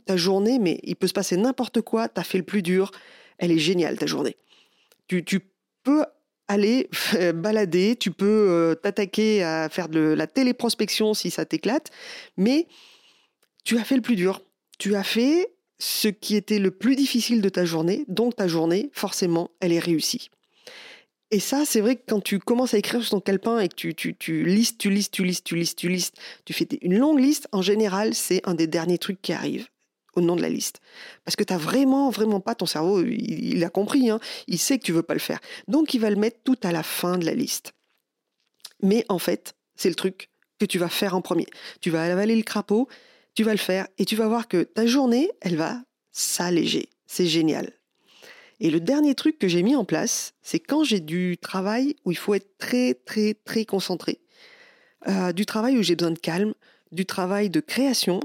ta 0.06 0.18
journée, 0.18 0.60
mais 0.60 0.80
il 0.84 0.96
peut 0.96 1.08
se 1.08 1.14
passer 1.14 1.38
n'importe 1.38 1.82
quoi, 1.82 2.10
tu 2.10 2.20
as 2.20 2.24
fait 2.24 2.38
le 2.38 2.44
plus 2.44 2.62
dur, 2.62 2.92
elle 3.38 3.52
est 3.52 3.60
géniale 3.60 3.98
ta 3.98 4.08
journée. 4.08 4.36
Tu, 5.08 5.24
tu 5.24 5.40
peux 5.84 6.04
aller 6.48 6.90
balader, 7.34 7.96
tu 7.96 8.12
peux 8.12 8.26
euh, 8.26 8.76
t'attaquer 8.76 9.44
à 9.44 9.70
faire 9.70 9.90
de 9.90 10.00
la 10.00 10.28
téléprospection 10.28 11.14
si 11.14 11.32
ça 11.32 11.46
t'éclate, 11.46 11.92
mais 12.38 12.68
tu 13.64 13.78
as 13.78 13.84
fait 13.84 13.96
le 13.96 14.02
plus 14.02 14.16
dur. 14.16 14.42
Tu 14.80 14.96
as 14.96 15.04
fait 15.04 15.54
ce 15.80 16.08
qui 16.08 16.36
était 16.36 16.60
le 16.60 16.72
plus 16.72 16.96
difficile 16.96 17.42
de 17.42 17.50
ta 17.50 17.66
journée, 17.66 18.06
donc 18.08 18.36
ta 18.36 18.48
journée, 18.48 18.90
forcément, 18.94 19.50
elle 19.60 19.74
est 19.74 19.80
réussie. 19.80 20.30
Et 21.32 21.40
ça, 21.40 21.64
c'est 21.66 21.80
vrai 21.80 21.96
que 21.96 22.04
quand 22.08 22.22
tu 22.22 22.40
commences 22.40 22.74
à 22.74 22.78
écrire 22.78 23.02
sur 23.02 23.12
ton 23.12 23.22
calepin 23.22 23.60
et 23.60 23.70
que 23.70 23.76
tu, 23.76 23.96
tu, 23.96 24.16
tu 24.16 24.44
listes, 24.44 24.78
tu 24.80 24.90
listes, 24.90 25.14
tu 25.14 25.24
listes, 25.24 25.46
tu 25.46 25.56
listes, 25.56 25.80
tu 25.80 25.88
listes, 25.88 26.18
tu 26.46 26.54
fais 26.54 26.68
une 26.82 26.98
longue 26.98 27.20
liste, 27.20 27.48
en 27.54 27.62
général, 27.62 28.14
c'est 28.14 28.42
un 28.48 28.54
des 28.54 28.68
derniers 28.68 28.98
trucs 28.98 29.22
qui 29.22 29.32
arrivent 29.32 29.70
au 30.14 30.22
nom 30.22 30.36
de 30.36 30.42
la 30.42 30.50
liste. 30.50 30.82
Parce 31.24 31.36
que 31.36 31.44
tu 31.44 31.54
n'as 31.54 31.60
vraiment, 31.60 32.10
vraiment 32.10 32.40
pas 32.40 32.56
ton 32.56 32.66
cerveau, 32.66 33.04
il, 33.04 33.64
a 33.64 33.70
compris, 33.70 34.10
hein, 34.10 34.20
il 34.48 34.60
sait 34.60 34.78
que 34.78 34.84
tu 34.84 34.92
veux 34.92 35.04
pas 35.04 35.14
le 35.14 35.20
faire. 35.20 35.40
Donc 35.68 35.94
il 35.94 36.00
va 36.00 36.10
le 36.10 36.16
mettre 36.16 36.40
tout 36.44 36.58
à 36.64 36.72
la 36.72 36.84
fin 36.84 37.18
de 37.18 37.26
la 37.26 37.34
liste. 37.34 37.74
Mais 38.82 39.06
en 39.10 39.20
fait, 39.20 39.54
c'est 39.76 39.90
le 39.90 39.96
truc 39.96 40.30
que 40.60 40.66
tu 40.66 40.80
vas 40.80 40.90
faire 40.90 41.16
en 41.16 41.22
premier. 41.22 41.48
Tu 41.80 41.90
vas 41.90 42.04
avaler 42.04 42.36
le 42.36 42.44
crapaud, 42.44 42.88
tu 43.36 43.44
vas 43.44 43.52
le 43.52 43.58
faire 43.58 43.88
et 43.98 44.06
tu 44.06 44.16
vas 44.16 44.28
voir 44.28 44.48
que 44.48 44.64
ta 44.64 44.86
journée, 44.86 45.32
elle 45.42 45.56
va 45.56 45.82
s'alléger. 46.12 46.90
C'est 47.06 47.26
génial. 47.26 47.74
Et 48.60 48.70
le 48.70 48.80
dernier 48.80 49.16
truc 49.16 49.40
que 49.40 49.48
j'ai 49.48 49.64
mis 49.64 49.76
en 49.76 49.86
place, 49.86 50.34
c'est 50.44 50.60
quand 50.60 50.84
j'ai 50.84 51.00
du 51.00 51.38
travail 51.42 51.96
où 52.06 52.12
il 52.12 52.18
faut 52.18 52.36
être 52.36 52.58
très, 52.60 52.94
très, 52.94 53.34
très 53.34 53.66
concentré. 53.66 54.20
Euh, 55.08 55.34
du 55.34 55.48
travail 55.48 55.80
où 55.80 55.82
j'ai 55.82 55.96
besoin 55.96 56.12
de 56.12 56.20
calme, 56.20 56.54
du 56.92 57.08
travail 57.08 57.50
de 57.50 57.60
création, 57.60 58.20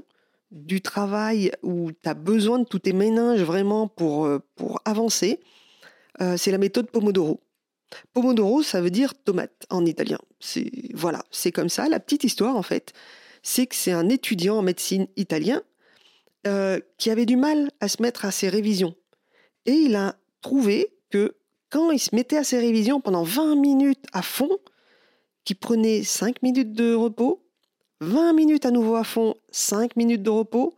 du 0.51 0.81
travail 0.81 1.53
où 1.63 1.91
tu 1.93 2.09
as 2.09 2.15
besoin 2.15 2.59
de 2.59 2.65
tous 2.65 2.79
tes 2.81 2.93
méninges 2.93 3.43
vraiment 3.43 3.89
pour, 3.89 4.27
euh, 4.27 4.39
pour 4.55 4.81
avancer, 4.85 5.41
euh, 6.21 6.37
c'est 6.37 6.51
la 6.51 6.59
méthode 6.59 6.91
Pomodoro. 6.91 7.41
Pomodoro, 8.13 8.63
ça 8.63 8.81
veut 8.81 8.91
dire 8.91 9.15
tomate 9.15 9.67
en 9.71 9.85
italien. 9.85 10.19
C'est 10.41 10.71
voilà, 10.95 11.25
c'est 11.31 11.53
comme 11.53 11.69
ça. 11.69 11.89
La 11.89 12.01
petite 12.01 12.25
histoire 12.25 12.57
en 12.57 12.63
fait, 12.63 12.93
c'est 13.43 13.67
que 13.67 13.77
c'est 13.77 13.93
un 13.93 14.09
étudiant 14.09 14.59
en 14.59 14.63
médecine 14.63 15.07
italien 15.17 15.63
euh, 16.47 16.81
qui 16.99 17.11
avait 17.11 17.27
du 17.27 17.37
mal 17.37 17.71
à 17.81 17.89
se 17.89 18.03
mettre 18.03 18.25
à 18.25 18.31
ses 18.31 18.49
révisions. 18.49 18.95
Et 19.67 19.73
il 19.73 19.97
a 19.97 20.17
trouvé 20.43 20.93
que 21.11 21.37
quand 21.71 21.91
il 21.91 21.99
se 21.99 22.15
mettait 22.15 22.37
à 22.37 22.45
ses 22.45 22.59
révisions 22.59 23.01
pendant 23.01 23.23
20 23.23 23.57
minutes 23.57 24.05
à 24.13 24.23
fond, 24.23 24.59
qu'il 25.45 25.57
prenait 25.57 26.03
5 26.03 26.43
minutes 26.43 26.73
de 26.73 26.95
repos, 26.95 27.46
20 28.01 28.33
minutes 28.33 28.67
à 28.67 28.71
nouveau 28.71 28.97
à 28.97 29.05
fond, 29.05 29.35
5 29.51 29.97
minutes 29.97 30.23
de 30.23 30.31
repos. 30.31 30.75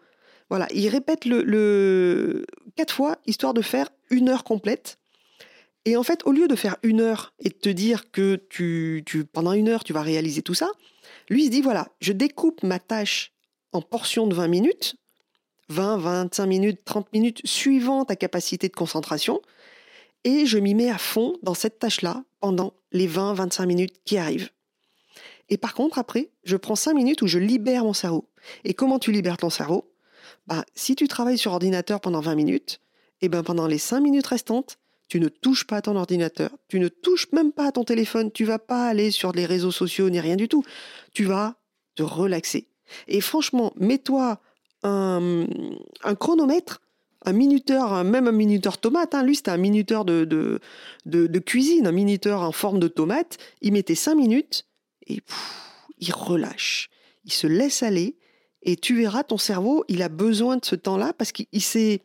Voilà, 0.51 0.67
il 0.73 0.89
répète 0.89 1.25
le, 1.25 1.43
le 1.43 2.47
4 2.77 2.95
fois, 2.95 3.19
histoire 3.27 3.55
de 3.55 3.63
faire 3.63 3.91
une 4.11 4.29
heure 4.29 4.45
complète. 4.45 4.99
Et 5.85 5.97
en 5.97 6.03
fait, 6.03 6.21
au 6.27 6.33
lieu 6.33 6.49
de 6.49 6.57
faire 6.57 6.77
une 6.83 7.01
heure 7.01 7.33
et 7.39 7.49
de 7.49 7.55
te 7.55 7.69
dire 7.69 8.11
que 8.11 8.37
tu, 8.51 9.03
tu, 9.07 9.25
pendant 9.25 9.53
une 9.53 9.69
heure, 9.69 9.85
tu 9.85 9.93
vas 9.93 10.03
réaliser 10.03 10.43
tout 10.43 10.55
ça, 10.55 10.71
lui, 11.29 11.43
il 11.43 11.47
se 11.47 11.51
dit, 11.51 11.63
voilà, 11.63 11.89
je 12.01 12.13
découpe 12.13 12.63
ma 12.63 12.79
tâche 12.79 13.33
en 13.73 13.83
portions 13.83 14.27
de 14.27 14.35
20 14.35 14.49
minutes, 14.49 14.97
20, 15.69 15.99
25 15.99 16.47
minutes, 16.47 16.81
30 16.85 17.13
minutes, 17.13 17.41
suivant 17.45 18.05
ta 18.05 18.17
capacité 18.17 18.69
de 18.69 18.75
concentration, 18.75 19.41
et 20.25 20.47
je 20.47 20.59
m'y 20.59 20.75
mets 20.75 20.91
à 20.91 20.99
fond 20.99 21.37
dans 21.43 21.55
cette 21.55 21.79
tâche-là 21.79 22.25
pendant 22.41 22.75
les 22.93 23.07
20, 23.07 23.35
25 23.35 23.67
minutes 23.67 24.01
qui 24.05 24.19
arrivent. 24.19 24.51
Et 25.49 25.57
par 25.57 25.75
contre, 25.75 25.99
après, 25.99 26.31
je 26.45 26.57
prends 26.57 26.77
cinq 26.77 26.95
minutes 26.95 27.23
où 27.23 27.27
je 27.27 27.39
libère 27.39 27.85
mon 27.85 27.93
cerveau. 27.93 28.29
Et 28.65 28.75
comment 28.75 28.99
tu 28.99 29.13
libères 29.13 29.39
ton 29.39 29.51
cerveau? 29.51 29.91
Bah, 30.47 30.65
Si 30.75 30.95
tu 30.95 31.09
travailles 31.09 31.39
sur 31.39 31.53
ordinateur 31.53 32.01
pendant 32.01 32.21
20 32.21 32.35
minutes, 32.35 32.81
et 33.21 33.27
eh 33.27 33.29
ben 33.29 33.43
pendant 33.43 33.67
les 33.67 33.79
cinq 33.79 34.01
minutes 34.01 34.29
restantes, 34.29 34.79
tu 35.09 35.19
ne 35.19 35.29
touches 35.29 35.67
pas 35.67 35.79
à 35.79 35.83
ton 35.83 35.97
ordinateur, 35.97 36.51
tu 36.69 36.79
ne 36.79 36.89
touches 36.89 37.33
même 37.33 37.51
pas 37.51 37.67
à 37.67 37.73
ton 37.73 37.83
téléphone, 37.83 38.31
tu 38.31 38.45
vas 38.45 38.61
pas 38.61 38.87
aller 38.87 39.11
sur 39.11 39.33
les 39.33 39.47
réseaux 39.47 39.73
sociaux 39.73 40.09
ni 40.09 40.21
rien 40.21 40.37
du 40.37 40.49
tout. 40.49 40.63
Tu 41.15 41.25
vas 41.25 41.57
te 41.97 42.03
relaxer. 42.03 42.69
Et 43.09 43.21
franchement, 43.21 43.73
mets-toi 43.77 44.41
un, 44.85 45.47
chronomètre, 46.21 46.81
un 47.25 47.33
minuteur, 47.33 48.05
même 48.05 48.29
un 48.29 48.33
minuteur 48.33 48.79
tomate. 48.79 49.15
Hein. 49.15 49.25
Lui, 49.25 49.35
c'était 49.35 49.51
un 49.51 49.57
minuteur 49.57 50.05
de, 50.05 50.61
cuisine, 51.45 51.87
un 51.87 51.93
minuteur 51.93 52.43
en 52.43 52.53
forme 52.53 52.79
de 52.79 52.89
tomate. 52.89 53.39
Il 53.63 53.73
mettait 53.73 53.97
cinq 53.97 54.15
minutes 54.15 54.68
et 55.09 55.23
il 55.99 56.13
relâche, 56.13 56.91
il 57.25 57.33
se 57.33 57.47
laisse 57.47 57.83
aller 57.83 58.17
et 58.63 58.77
tu 58.77 58.97
verras 58.97 59.25
ton 59.25 59.39
cerveau, 59.39 59.85
il 59.89 60.03
a 60.03 60.09
besoin 60.09 60.57
de 60.57 60.65
ce 60.65 60.75
temps-là 60.75 61.13
parce 61.13 61.33
qu'il 61.33 61.63
s'est 61.63 62.03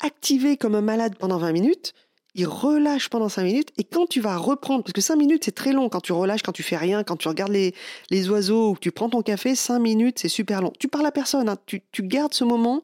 activé 0.00 0.56
comme 0.56 0.74
un 0.74 0.80
malade 0.80 1.16
pendant 1.18 1.38
20 1.38 1.52
minutes, 1.52 1.94
il 2.34 2.46
relâche 2.46 3.08
pendant 3.08 3.28
5 3.28 3.42
minutes 3.42 3.72
et 3.78 3.84
quand 3.84 4.06
tu 4.06 4.20
vas 4.20 4.36
reprendre 4.36 4.84
parce 4.84 4.92
que 4.92 5.00
5 5.00 5.16
minutes 5.16 5.44
c'est 5.44 5.54
très 5.54 5.72
long 5.72 5.88
quand 5.88 6.00
tu 6.00 6.12
relâches, 6.12 6.42
quand 6.42 6.52
tu 6.52 6.62
fais 6.62 6.76
rien, 6.76 7.02
quand 7.02 7.16
tu 7.16 7.28
regardes 7.28 7.52
les, 7.52 7.74
les 8.10 8.28
oiseaux 8.28 8.74
que 8.74 8.80
tu 8.80 8.92
prends 8.92 9.10
ton 9.10 9.22
café, 9.22 9.54
5 9.54 9.78
minutes 9.78 10.18
c'est 10.20 10.28
super 10.28 10.62
long. 10.62 10.72
Tu 10.78 10.88
parles 10.88 11.06
à 11.06 11.12
personne, 11.12 11.48
hein. 11.48 11.56
tu, 11.66 11.82
tu 11.90 12.02
gardes 12.02 12.34
ce 12.34 12.44
moment 12.44 12.82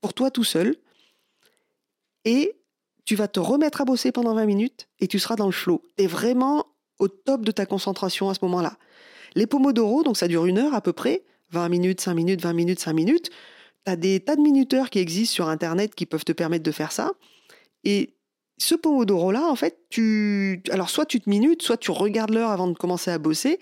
pour 0.00 0.14
toi 0.14 0.30
tout 0.30 0.44
seul 0.44 0.76
et 2.24 2.56
tu 3.04 3.14
vas 3.14 3.28
te 3.28 3.40
remettre 3.40 3.80
à 3.80 3.84
bosser 3.84 4.12
pendant 4.12 4.34
20 4.34 4.46
minutes 4.46 4.88
et 4.98 5.08
tu 5.08 5.18
seras 5.18 5.36
dans 5.36 5.46
le 5.46 5.52
flow. 5.52 5.82
Tu 5.96 6.06
vraiment 6.06 6.66
au 6.98 7.08
top 7.08 7.44
de 7.44 7.50
ta 7.50 7.66
concentration 7.66 8.28
à 8.28 8.34
ce 8.34 8.40
moment-là. 8.42 8.76
Les 9.34 9.46
pomodoro, 9.46 10.02
donc 10.02 10.16
ça 10.16 10.28
dure 10.28 10.46
une 10.46 10.58
heure 10.58 10.74
à 10.74 10.80
peu 10.80 10.92
près, 10.92 11.22
20 11.50 11.68
minutes, 11.68 12.00
5 12.00 12.14
minutes, 12.14 12.42
20 12.42 12.52
minutes, 12.52 12.80
5 12.80 12.92
minutes. 12.92 13.30
Tu 13.84 13.92
as 13.92 13.96
des 13.96 14.20
tas 14.20 14.36
de 14.36 14.40
minuteurs 14.40 14.90
qui 14.90 14.98
existent 14.98 15.34
sur 15.34 15.48
Internet 15.48 15.94
qui 15.94 16.06
peuvent 16.06 16.24
te 16.24 16.32
permettre 16.32 16.64
de 16.64 16.72
faire 16.72 16.92
ça. 16.92 17.12
Et 17.84 18.14
ce 18.58 18.74
pomodoro-là, 18.74 19.44
en 19.44 19.54
fait, 19.54 19.78
tu... 19.90 20.62
Alors, 20.70 20.88
soit 20.88 21.06
tu 21.06 21.20
te 21.20 21.28
minutes, 21.28 21.62
soit 21.62 21.76
tu 21.76 21.90
regardes 21.90 22.30
l'heure 22.30 22.50
avant 22.50 22.68
de 22.68 22.76
commencer 22.76 23.10
à 23.10 23.18
bosser. 23.18 23.60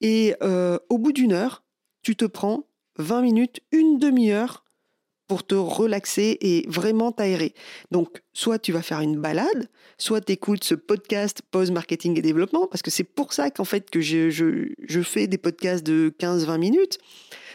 Et 0.00 0.36
euh, 0.42 0.78
au 0.88 0.98
bout 0.98 1.12
d'une 1.12 1.32
heure, 1.32 1.64
tu 2.02 2.16
te 2.16 2.24
prends 2.24 2.64
20 2.98 3.22
minutes, 3.22 3.60
une 3.72 3.98
demi-heure 3.98 4.64
pour 5.28 5.46
te 5.46 5.54
relaxer 5.54 6.38
et 6.40 6.64
vraiment 6.68 7.12
t'aérer. 7.12 7.54
Donc, 7.90 8.22
soit 8.32 8.58
tu 8.58 8.72
vas 8.72 8.82
faire 8.82 9.00
une 9.00 9.20
balade, 9.20 9.68
soit 9.98 10.22
tu 10.22 10.32
écoutes 10.32 10.64
ce 10.64 10.74
podcast 10.74 11.42
Pause 11.50 11.70
Marketing 11.70 12.18
et 12.18 12.22
Développement, 12.22 12.66
parce 12.66 12.82
que 12.82 12.90
c'est 12.90 13.04
pour 13.04 13.34
ça 13.34 13.50
qu'en 13.50 13.64
fait 13.64 13.90
que 13.90 14.00
je, 14.00 14.30
je, 14.30 15.02
fais 15.02 15.26
des 15.26 15.38
podcasts 15.38 15.84
de 15.84 16.12
15-20 16.18 16.58
minutes. 16.58 16.98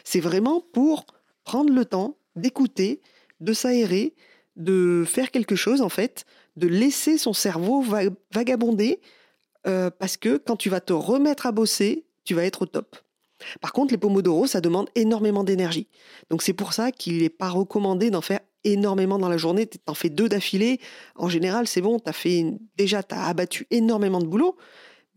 C'est 0.03 0.19
vraiment 0.19 0.63
pour 0.73 1.05
prendre 1.43 1.73
le 1.73 1.83
temps 1.83 2.17
d'écouter, 2.35 3.01
de 3.41 3.53
s'aérer, 3.53 4.13
de 4.55 5.03
faire 5.05 5.31
quelque 5.31 5.55
chose 5.55 5.81
en 5.81 5.89
fait, 5.89 6.25
de 6.55 6.67
laisser 6.67 7.17
son 7.17 7.33
cerveau 7.33 7.83
vagabonder, 8.31 9.01
euh, 9.65 9.89
parce 9.89 10.17
que 10.17 10.37
quand 10.37 10.57
tu 10.57 10.69
vas 10.69 10.79
te 10.79 10.93
remettre 10.93 11.47
à 11.47 11.51
bosser, 11.51 12.05
tu 12.23 12.35
vas 12.35 12.45
être 12.45 12.61
au 12.61 12.65
top. 12.67 12.97
Par 13.61 13.73
contre, 13.73 13.93
les 13.93 13.97
pomodoro, 13.97 14.47
ça 14.47 14.61
demande 14.61 14.89
énormément 14.95 15.43
d'énergie. 15.43 15.87
Donc 16.29 16.41
c'est 16.41 16.53
pour 16.53 16.73
ça 16.73 16.91
qu'il 16.91 17.21
n'est 17.21 17.29
pas 17.29 17.49
recommandé 17.49 18.09
d'en 18.11 18.21
faire 18.21 18.39
énormément 18.63 19.19
dans 19.19 19.29
la 19.29 19.37
journée. 19.37 19.67
Tu 19.67 19.77
en 19.87 19.93
fais 19.93 20.09
deux 20.09 20.29
d'affilée. 20.29 20.79
En 21.15 21.29
général, 21.29 21.67
c'est 21.67 21.81
bon, 21.81 21.99
as 22.05 22.13
fait 22.13 22.45
déjà, 22.77 23.03
tu 23.03 23.15
as 23.15 23.25
abattu 23.25 23.67
énormément 23.71 24.19
de 24.19 24.25
boulot, 24.25 24.55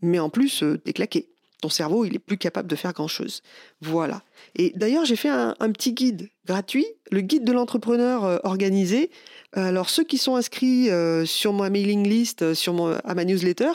mais 0.01 0.19
en 0.19 0.29
plus, 0.29 0.63
euh, 0.63 0.79
tu 0.83 0.89
es 0.89 0.93
claqué. 0.93 1.29
Ton 1.61 1.69
cerveau, 1.69 2.05
il 2.05 2.15
est 2.15 2.19
plus 2.19 2.37
capable 2.37 2.69
de 2.69 2.75
faire 2.75 2.93
grand-chose. 2.93 3.41
Voilà. 3.81 4.21
Et 4.55 4.73
d'ailleurs, 4.75 5.05
j'ai 5.05 5.15
fait 5.15 5.29
un, 5.29 5.55
petit 5.71 5.93
guide 5.93 6.29
gratuit, 6.45 6.85
le 7.09 7.21
guide 7.21 7.45
de 7.45 7.51
l'entrepreneur 7.51 8.25
euh, 8.25 8.37
organisé. 8.43 9.09
Alors, 9.53 9.89
ceux 9.89 10.03
qui 10.03 10.19
sont 10.19 10.35
inscrits 10.35 10.91
euh, 10.91 11.25
sur 11.25 11.53
ma 11.53 11.71
mailing 11.71 12.07
list, 12.07 12.53
sur 12.53 12.95
à 13.03 13.15
ma 13.15 13.25
newsletter, 13.25 13.71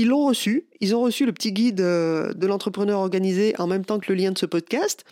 ils 0.00 0.08
l'ont 0.08 0.26
reçu. 0.26 0.66
Ils 0.80 0.94
ont 0.94 1.00
reçu 1.02 1.26
le 1.26 1.32
petit 1.32 1.52
guide 1.52 1.76
de 1.76 2.46
l'entrepreneur 2.46 3.00
organisé 3.00 3.54
en 3.58 3.66
même 3.66 3.84
temps 3.84 3.98
que 3.98 4.12
le 4.12 4.18
lien 4.18 4.32
de 4.32 4.38
ce 4.38 4.46
podcast. 4.46 5.04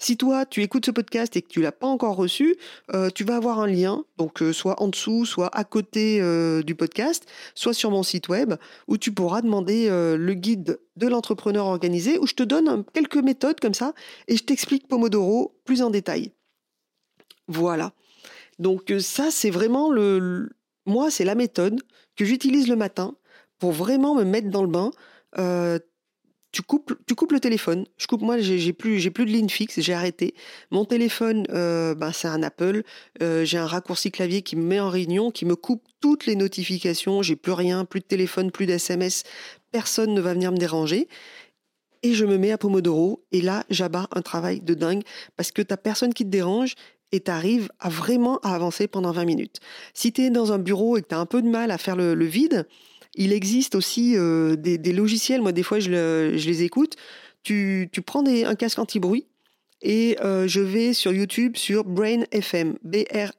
Si 0.00 0.16
toi, 0.16 0.46
tu 0.46 0.62
écoutes 0.62 0.86
ce 0.86 0.92
podcast 0.92 1.36
et 1.36 1.42
que 1.42 1.48
tu 1.48 1.60
l'as 1.60 1.72
pas 1.72 1.88
encore 1.88 2.14
reçu, 2.14 2.56
euh, 2.94 3.10
tu 3.10 3.24
vas 3.24 3.34
avoir 3.34 3.58
un 3.58 3.66
lien, 3.66 4.04
donc 4.16 4.42
euh, 4.42 4.52
soit 4.52 4.80
en 4.80 4.88
dessous, 4.88 5.26
soit 5.26 5.48
à 5.56 5.64
côté 5.64 6.20
euh, 6.20 6.62
du 6.62 6.76
podcast, 6.76 7.26
soit 7.56 7.74
sur 7.74 7.90
mon 7.90 8.04
site 8.04 8.28
web, 8.28 8.54
où 8.86 8.96
tu 8.96 9.10
pourras 9.12 9.42
demander 9.42 9.88
le 9.88 10.34
guide 10.34 10.78
de 10.96 11.06
l'entrepreneur 11.08 11.66
organisé, 11.66 12.18
où 12.18 12.26
je 12.26 12.34
te 12.34 12.42
donne 12.44 12.84
quelques 12.92 13.16
méthodes 13.16 13.58
comme 13.58 13.74
ça, 13.74 13.92
et 14.28 14.36
je 14.36 14.44
t'explique 14.44 14.86
Pomodoro 14.86 15.58
plus 15.64 15.82
en 15.82 15.90
détail. 15.90 16.32
Voilà. 17.48 17.92
Donc 18.58 18.92
ça, 19.00 19.30
c'est 19.30 19.50
vraiment 19.50 19.90
le... 19.90 20.50
Moi, 20.86 21.10
c'est 21.10 21.24
la 21.24 21.34
méthode 21.34 21.80
que 22.16 22.24
j'utilise 22.24 22.68
le 22.68 22.76
matin 22.76 23.14
pour 23.58 23.72
vraiment 23.72 24.14
me 24.14 24.24
mettre 24.24 24.50
dans 24.50 24.62
le 24.62 24.68
bain 24.68 24.90
tu 26.50 26.62
coupes, 26.62 26.94
tu 27.06 27.14
coupes 27.14 27.32
le 27.32 27.40
téléphone. 27.40 27.84
Je 27.98 28.06
coupe, 28.06 28.22
moi, 28.22 28.38
j'ai 28.38 28.72
plus, 28.72 29.10
plus 29.10 29.26
de 29.26 29.30
ligne 29.30 29.48
fixe, 29.48 29.80
j'ai 29.80 29.92
arrêté. 29.92 30.34
Mon 30.70 30.84
téléphone, 30.84 31.44
euh, 31.50 31.94
ben, 31.94 32.12
c'est 32.12 32.28
un 32.28 32.42
Apple. 32.42 32.82
Euh, 33.22 33.44
j'ai 33.44 33.58
un 33.58 33.66
raccourci 33.66 34.10
clavier 34.10 34.42
qui 34.42 34.56
me 34.56 34.62
met 34.62 34.80
en 34.80 34.88
réunion, 34.88 35.30
qui 35.30 35.44
me 35.44 35.56
coupe 35.56 35.84
toutes 36.00 36.26
les 36.26 36.36
notifications. 36.36 37.22
J'ai 37.22 37.36
plus 37.36 37.52
rien, 37.52 37.84
plus 37.84 38.00
de 38.00 38.06
téléphone, 38.06 38.50
plus 38.50 38.66
d'SMS. 38.66 39.24
Personne 39.72 40.14
ne 40.14 40.20
va 40.20 40.32
venir 40.32 40.50
me 40.52 40.56
déranger. 40.56 41.08
Et 42.02 42.14
je 42.14 42.24
me 42.24 42.38
mets 42.38 42.52
à 42.52 42.58
Pomodoro. 42.58 43.24
Et 43.32 43.42
là, 43.42 43.64
j'abats 43.68 44.08
un 44.12 44.22
travail 44.22 44.60
de 44.60 44.74
dingue 44.74 45.02
parce 45.36 45.52
que 45.52 45.62
t'as 45.62 45.76
personne 45.76 46.14
qui 46.14 46.24
te 46.24 46.30
dérange 46.30 46.74
et 47.12 47.20
tu 47.20 47.30
arrives 47.30 47.68
à 47.78 47.88
vraiment 47.88 48.38
à 48.38 48.54
avancer 48.54 48.86
pendant 48.86 49.12
20 49.12 49.24
minutes. 49.24 49.60
Si 49.92 50.12
tu 50.12 50.22
es 50.22 50.30
dans 50.30 50.52
un 50.52 50.58
bureau 50.58 50.96
et 50.96 51.02
que 51.02 51.08
tu 51.08 51.14
as 51.14 51.18
un 51.18 51.26
peu 51.26 51.42
de 51.42 51.48
mal 51.48 51.70
à 51.70 51.78
faire 51.78 51.96
le 51.96 52.24
vide, 52.24 52.66
il 53.18 53.32
existe 53.32 53.74
aussi 53.74 54.16
euh, 54.16 54.54
des, 54.56 54.92
logiciels, 54.92 55.42
moi 55.42 55.50
des 55.52 55.64
fois 55.64 55.80
je, 55.80 56.30
les 56.30 56.62
écoute. 56.62 56.96
Tu, 57.42 57.90
prends 58.06 58.24
un 58.24 58.54
casque 58.54 58.78
anti-bruit 58.78 59.26
et 59.82 60.16
euh, 60.22 60.46
je 60.46 60.60
vais 60.60 60.92
sur 60.92 61.12
YouTube 61.12 61.56
sur 61.56 61.84
Brain 61.84 62.22
FM, 62.30 62.78
B-R-A-I-N.fm. 62.82 63.34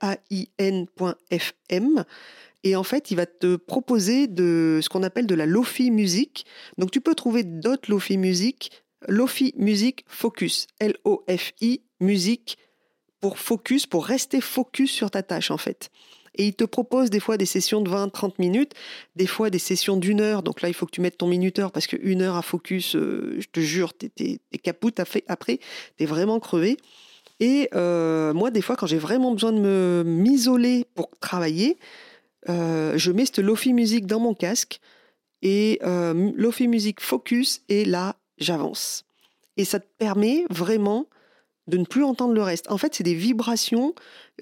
Et 2.65 2.75
en 2.75 2.83
fait, 2.83 3.09
il 3.09 3.15
va 3.15 3.25
te 3.25 3.55
proposer 3.55 4.27
de 4.27 4.79
ce 4.81 4.89
qu'on 4.89 5.03
appelle 5.03 5.27
de 5.27 5.36
la 5.36 5.45
Lofi 5.45 5.91
musique. 5.91 6.45
Donc 6.77 6.91
tu 6.91 7.00
peux 7.00 7.15
trouver 7.15 7.43
d'autres 7.43 7.89
Lofi 7.89 8.17
musique. 8.17 8.71
Lofi 9.07 9.53
musique 9.57 10.03
focus, 10.09 10.67
L-O-F-I 10.79 11.81
musique 12.01 12.57
pour 13.21 13.39
focus, 13.39 13.86
pour 13.86 14.05
rester 14.05 14.41
focus 14.41 14.91
sur 14.91 15.09
ta 15.09 15.24
tâche 15.24 15.51
en 15.51 15.57
fait. 15.57 15.89
Et 16.39 16.48
il 16.48 16.53
te 16.53 16.63
propose 16.63 17.10
des 17.10 17.19
fois 17.19 17.36
des 17.36 17.46
sessions 17.46 17.81
de 17.81 17.89
20-30 17.89 18.36
minutes, 18.39 18.72
des 19.17 19.27
fois 19.27 19.50
des 19.50 19.60
sessions 19.60 19.98
d'une 19.98 20.22
heure. 20.22 20.41
Donc 20.41 20.62
là, 20.62 20.69
il 20.69 20.74
faut 20.74 20.86
que 20.86 20.91
tu 20.91 21.01
mettes 21.01 21.17
ton 21.17 21.27
minuteur 21.27 21.74
parce 21.74 21.86
qu'une 21.86 22.22
heure 22.22 22.38
à 22.38 22.41
focus, 22.41 22.96
euh, 22.96 23.36
je 23.39 23.48
te 23.51 23.60
jure, 23.60 23.93
t'es, 23.93 24.08
t'es, 24.08 24.39
capoute 24.58 25.01
après, 25.01 25.60
t'es 25.98 26.05
vraiment 26.05 26.39
crevé. 26.39 26.77
Et 27.41 27.67
euh, 27.75 28.34
moi, 28.34 28.51
des 28.51 28.62
fois, 28.62 28.77
quand 28.77 28.88
j'ai 28.88 28.98
vraiment 28.98 29.34
besoin 29.34 29.51
de 29.51 29.60
me 29.60 30.03
m'isoler 30.05 30.86
pour 30.96 31.10
travailler, 31.19 31.77
euh, 32.48 32.98
je 32.98 33.12
mets 33.12 33.25
cette 33.25 33.39
Lofi 33.39 33.74
musique 33.74 34.05
dans 34.05 34.22
mon 34.22 34.34
casque 34.34 34.79
et 35.41 35.79
Lofi 35.84 36.69
musique 36.69 37.01
focus 37.01 37.63
et 37.67 37.84
là, 37.84 38.15
j'avance. 38.38 39.03
Et 39.58 39.65
ça 39.65 39.81
te 39.81 39.88
permet 39.98 40.46
vraiment 40.50 41.05
de 41.70 41.78
ne 41.78 41.86
plus 41.86 42.04
entendre 42.04 42.34
le 42.34 42.42
reste. 42.42 42.70
En 42.72 42.78
fait, 42.78 42.96
c'est 42.96 43.04
des 43.04 43.14
vibrations, 43.14 43.94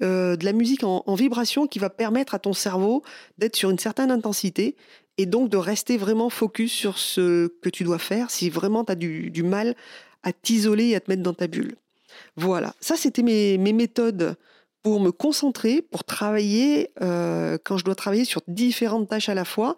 euh, 0.02 0.36
de 0.36 0.44
la 0.44 0.52
musique 0.52 0.84
en, 0.84 1.14
vibration 1.14 1.66
qui 1.66 1.78
va 1.78 1.90
permettre 1.90 2.34
à 2.34 2.38
ton 2.38 2.52
cerveau 2.52 3.02
d'être 3.38 3.56
sur 3.56 3.70
une 3.70 3.78
certaine 3.78 4.10
intensité 4.10 4.76
et 5.16 5.26
donc 5.26 5.50
de 5.50 5.56
rester 5.56 5.96
vraiment 5.96 6.30
focus 6.30 6.72
sur 6.72 6.98
ce 6.98 7.48
que 7.60 7.68
tu 7.68 7.84
dois 7.84 7.98
faire 7.98 8.30
si 8.30 8.50
vraiment 8.50 8.84
tu 8.84 8.92
as 8.92 8.94
du, 8.94 9.42
mal 9.42 9.74
à 10.22 10.32
t'isoler 10.32 10.88
et 10.88 10.96
à 10.96 11.00
te 11.00 11.10
mettre 11.10 11.22
dans 11.22 11.34
ta 11.34 11.46
bulle. 11.46 11.76
Voilà, 12.36 12.74
ça 12.80 12.96
c'était 12.96 13.22
mes, 13.22 13.58
méthodes 13.58 14.36
pour 14.82 15.00
me 15.00 15.10
concentrer, 15.10 15.82
pour 15.82 16.04
travailler 16.04 16.90
euh, 17.02 17.58
quand 17.64 17.76
je 17.76 17.84
dois 17.84 17.94
travailler 17.94 18.24
sur 18.24 18.42
différentes 18.46 19.08
tâches 19.08 19.28
à 19.28 19.34
la 19.34 19.44
fois. 19.44 19.76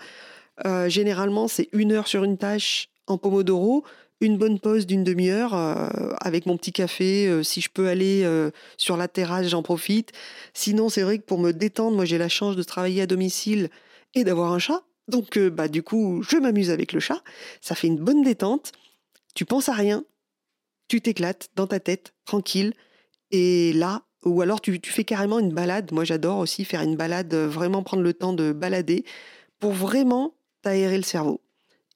Euh, 0.67 0.89
généralement, 0.89 1.49
c'est 1.49 1.69
une 1.73 1.93
heure 1.93 2.07
sur 2.07 2.25
une 2.25 2.37
tâche 2.37 2.89
en 3.07 3.19
Pomodoro, 3.19 3.85
une 4.21 4.37
bonne 4.37 4.61
pause 4.61 4.87
d'une 4.87 5.03
demi-heure 5.03 5.55
euh, 5.55 5.89
avec 6.21 6.47
mon 6.47 6.57
petit 6.57 6.73
café. 6.73 7.27
Euh, 7.27 7.43
si 7.43 7.61
je 7.61 7.71
peux 7.71 7.89
aller 7.89 8.23
euh, 8.25 8.51
sur 8.77 8.97
la 8.97 9.09
terrasse, 9.09 9.49
j'en 9.49 9.63
profite. 9.63 10.13
Sinon, 10.53 10.89
c'est 10.89 11.03
vrai 11.03 11.19
que 11.19 11.25
pour 11.25 11.39
me 11.39 11.53
détendre, 11.53 11.97
moi 11.97 12.05
j'ai 12.05 12.19
la 12.19 12.29
chance 12.29 12.57
de 12.57 12.63
travailler 12.63 13.03
à 13.03 13.07
domicile 13.07 13.71
et 14.15 14.25
d'avoir 14.25 14.53
un 14.53 14.59
chat. 14.59 14.83
Donc, 15.09 15.39
bah, 15.39 15.67
du 15.67 15.83
coup, 15.83 16.23
je 16.23 16.37
m'amuse 16.37 16.71
avec 16.71 16.93
le 16.93 17.01
chat. 17.01 17.21
Ça 17.61 17.75
fait 17.75 17.89
une 17.89 17.97
bonne 17.97 18.23
détente. 18.23 18.73
Tu 19.35 19.45
penses 19.45 19.69
à 19.69 19.73
rien. 19.73 20.05
Tu 20.87 21.01
t'éclates 21.01 21.49
dans 21.57 21.67
ta 21.67 21.81
tête, 21.81 22.13
tranquille. 22.27 22.75
Et 23.33 23.73
là, 23.73 24.03
ou 24.25 24.41
alors 24.41 24.61
tu, 24.61 24.81
tu 24.81 24.93
fais 24.93 25.05
carrément 25.05 25.41
une 25.41 25.53
balade. 25.53 25.91
Moi, 25.93 26.05
j'adore 26.05 26.39
aussi 26.39 26.65
faire 26.65 26.83
une 26.83 26.97
balade, 26.97 27.35
vraiment 27.35 27.83
prendre 27.83 28.03
le 28.03 28.15
temps 28.15 28.33
de 28.33 28.53
balader 28.53 29.05
pour 29.59 29.73
vraiment 29.73 30.35
t'aérer 30.63 30.97
le 30.97 31.03
cerveau. 31.03 31.41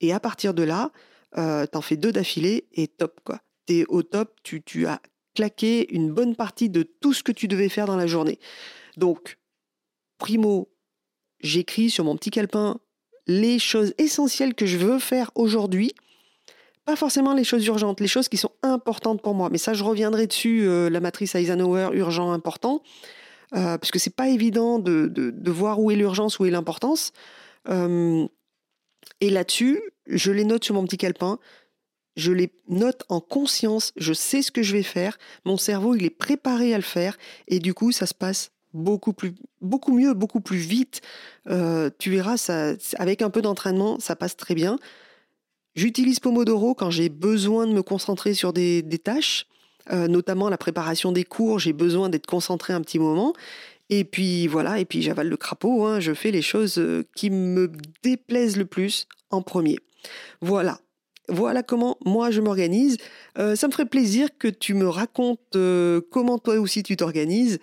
Et 0.00 0.12
à 0.12 0.18
partir 0.18 0.54
de 0.54 0.62
là, 0.62 0.90
euh, 1.36 1.66
t'en 1.66 1.80
fais 1.80 1.96
deux 1.96 2.12
d'affilée 2.12 2.66
et 2.72 2.88
top 2.88 3.20
quoi. 3.24 3.40
T'es 3.66 3.84
au 3.88 4.02
top, 4.02 4.34
tu, 4.42 4.62
tu 4.62 4.86
as 4.86 5.00
claqué 5.34 5.92
une 5.94 6.12
bonne 6.12 6.36
partie 6.36 6.68
de 6.68 6.82
tout 6.82 7.12
ce 7.12 7.22
que 7.22 7.32
tu 7.32 7.48
devais 7.48 7.68
faire 7.68 7.86
dans 7.86 7.96
la 7.96 8.06
journée. 8.06 8.38
Donc, 8.96 9.38
primo, 10.18 10.70
j'écris 11.40 11.90
sur 11.90 12.04
mon 12.04 12.16
petit 12.16 12.30
calepin 12.30 12.78
les 13.26 13.58
choses 13.58 13.94
essentielles 13.98 14.54
que 14.54 14.66
je 14.66 14.76
veux 14.76 14.98
faire 14.98 15.30
aujourd'hui. 15.34 15.92
Pas 16.84 16.96
forcément 16.96 17.32
les 17.32 17.44
choses 17.44 17.64
urgentes, 17.66 18.00
les 18.00 18.06
choses 18.06 18.28
qui 18.28 18.36
sont 18.36 18.52
importantes 18.62 19.22
pour 19.22 19.34
moi. 19.34 19.48
Mais 19.50 19.58
ça, 19.58 19.72
je 19.72 19.82
reviendrai 19.82 20.26
dessus, 20.26 20.68
euh, 20.68 20.90
la 20.90 21.00
matrice 21.00 21.34
Eisenhower, 21.34 21.90
urgent, 21.94 22.32
important. 22.32 22.82
Euh, 23.54 23.78
parce 23.78 23.90
que 23.90 23.98
c'est 23.98 24.14
pas 24.14 24.28
évident 24.28 24.78
de, 24.78 25.50
voir 25.50 25.80
où 25.80 25.90
est 25.90 25.96
l'urgence, 25.96 26.38
où 26.38 26.44
est 26.44 26.50
l'importance. 26.50 27.12
Euh, 27.70 28.26
et 29.20 29.30
là-dessus, 29.30 29.80
je 30.06 30.32
les 30.32 30.44
note 30.44 30.64
sur 30.64 30.74
mon 30.74 30.84
petit 30.84 30.98
calepin. 30.98 31.38
Je 32.16 32.30
les 32.30 32.52
note 32.68 33.02
en 33.08 33.20
conscience, 33.20 33.92
je 33.96 34.12
sais 34.12 34.40
ce 34.42 34.52
que 34.52 34.62
je 34.62 34.76
vais 34.76 34.84
faire, 34.84 35.18
mon 35.44 35.56
cerveau 35.56 35.96
il 35.96 36.04
est 36.04 36.10
préparé 36.10 36.72
à 36.72 36.76
le 36.76 36.84
faire 36.84 37.18
et 37.48 37.58
du 37.58 37.74
coup 37.74 37.90
ça 37.90 38.06
se 38.06 38.14
passe 38.14 38.52
beaucoup 38.74 39.12
plus, 39.12 39.34
beaucoup 39.60 39.96
mieux, 39.96 40.12
beaucoup 40.12 40.40
plus 40.40 40.58
vite. 40.58 41.00
Euh, 41.48 41.90
tu 41.98 42.10
verras, 42.10 42.36
ça, 42.36 42.74
avec 42.98 43.22
un 43.22 43.30
peu 43.30 43.40
d'entraînement, 43.40 43.98
ça 44.00 44.16
passe 44.16 44.36
très 44.36 44.54
bien. 44.54 44.78
J'utilise 45.76 46.20
Pomodoro 46.20 46.74
quand 46.74 46.90
j'ai 46.90 47.08
besoin 47.08 47.66
de 47.66 47.72
me 47.72 47.82
concentrer 47.82 48.34
sur 48.34 48.52
des, 48.52 48.84
tâches, 49.02 49.46
euh, 49.92 50.06
notamment 50.06 50.48
la 50.48 50.58
préparation 50.58 51.10
des 51.10 51.24
cours. 51.24 51.58
J'ai 51.58 51.72
besoin 51.72 52.08
d'être 52.08 52.26
concentré 52.26 52.72
un 52.72 52.80
petit 52.80 52.98
moment. 52.98 53.32
Et 53.90 54.04
puis 54.04 54.46
voilà, 54.46 54.78
et 54.78 54.84
puis 54.84 55.02
j'avale 55.02 55.28
le 55.28 55.36
crapaud, 55.36 55.84
hein, 55.84 56.00
je 56.00 56.14
fais 56.14 56.30
les 56.30 56.42
choses 56.42 56.78
euh, 56.78 57.04
qui 57.14 57.30
me 57.30 57.70
déplaisent 58.02 58.56
le 58.56 58.64
plus 58.64 59.06
en 59.30 59.42
premier. 59.42 59.78
Voilà. 60.40 60.78
Voilà 61.28 61.62
comment 61.62 61.96
moi 62.04 62.30
je 62.30 62.40
m'organise. 62.40 62.98
Euh, 63.38 63.56
ça 63.56 63.66
me 63.66 63.72
ferait 63.72 63.86
plaisir 63.86 64.28
que 64.38 64.48
tu 64.48 64.74
me 64.74 64.88
racontes 64.88 65.56
euh, 65.56 66.00
comment 66.10 66.38
toi 66.38 66.54
aussi 66.56 66.82
tu 66.82 66.96
t'organises. 66.96 67.58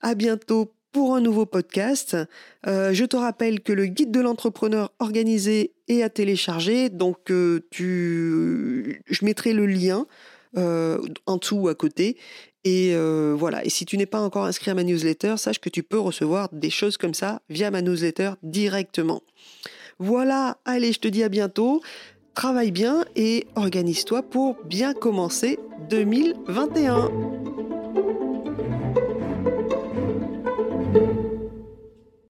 À 0.00 0.14
bientôt 0.14 0.72
pour 0.92 1.14
un 1.14 1.20
nouveau 1.22 1.46
podcast. 1.46 2.18
je 2.66 3.04
te 3.04 3.16
rappelle 3.16 3.60
que 3.60 3.72
le 3.72 3.86
guide 3.86 4.10
de 4.10 4.20
l'entrepreneur 4.20 4.92
organisé 4.98 5.72
est 5.88 6.02
à 6.02 6.10
télécharger, 6.10 6.90
donc 6.90 7.16
je 7.28 8.98
mettrai 9.22 9.54
le 9.54 9.64
lien 9.64 10.06
en 10.54 11.36
dessous 11.38 11.56
ou 11.56 11.68
à 11.68 11.74
côté. 11.74 12.18
Et 12.64 12.92
euh, 12.94 13.34
voilà. 13.36 13.64
Et 13.64 13.70
si 13.70 13.84
tu 13.84 13.96
n'es 13.96 14.06
pas 14.06 14.20
encore 14.20 14.44
inscrit 14.44 14.70
à 14.70 14.74
ma 14.74 14.84
newsletter, 14.84 15.36
sache 15.36 15.58
que 15.58 15.68
tu 15.68 15.82
peux 15.82 15.98
recevoir 15.98 16.48
des 16.52 16.70
choses 16.70 16.96
comme 16.96 17.14
ça 17.14 17.42
via 17.50 17.70
ma 17.70 17.82
newsletter 17.82 18.32
directement. 18.42 19.22
Voilà. 19.98 20.58
Allez, 20.64 20.92
je 20.92 21.00
te 21.00 21.08
dis 21.08 21.22
à 21.22 21.28
bientôt. 21.28 21.82
Travaille 22.34 22.70
bien 22.70 23.04
et 23.14 23.46
organise-toi 23.56 24.22
pour 24.22 24.56
bien 24.64 24.94
commencer 24.94 25.58
2021. 25.90 27.71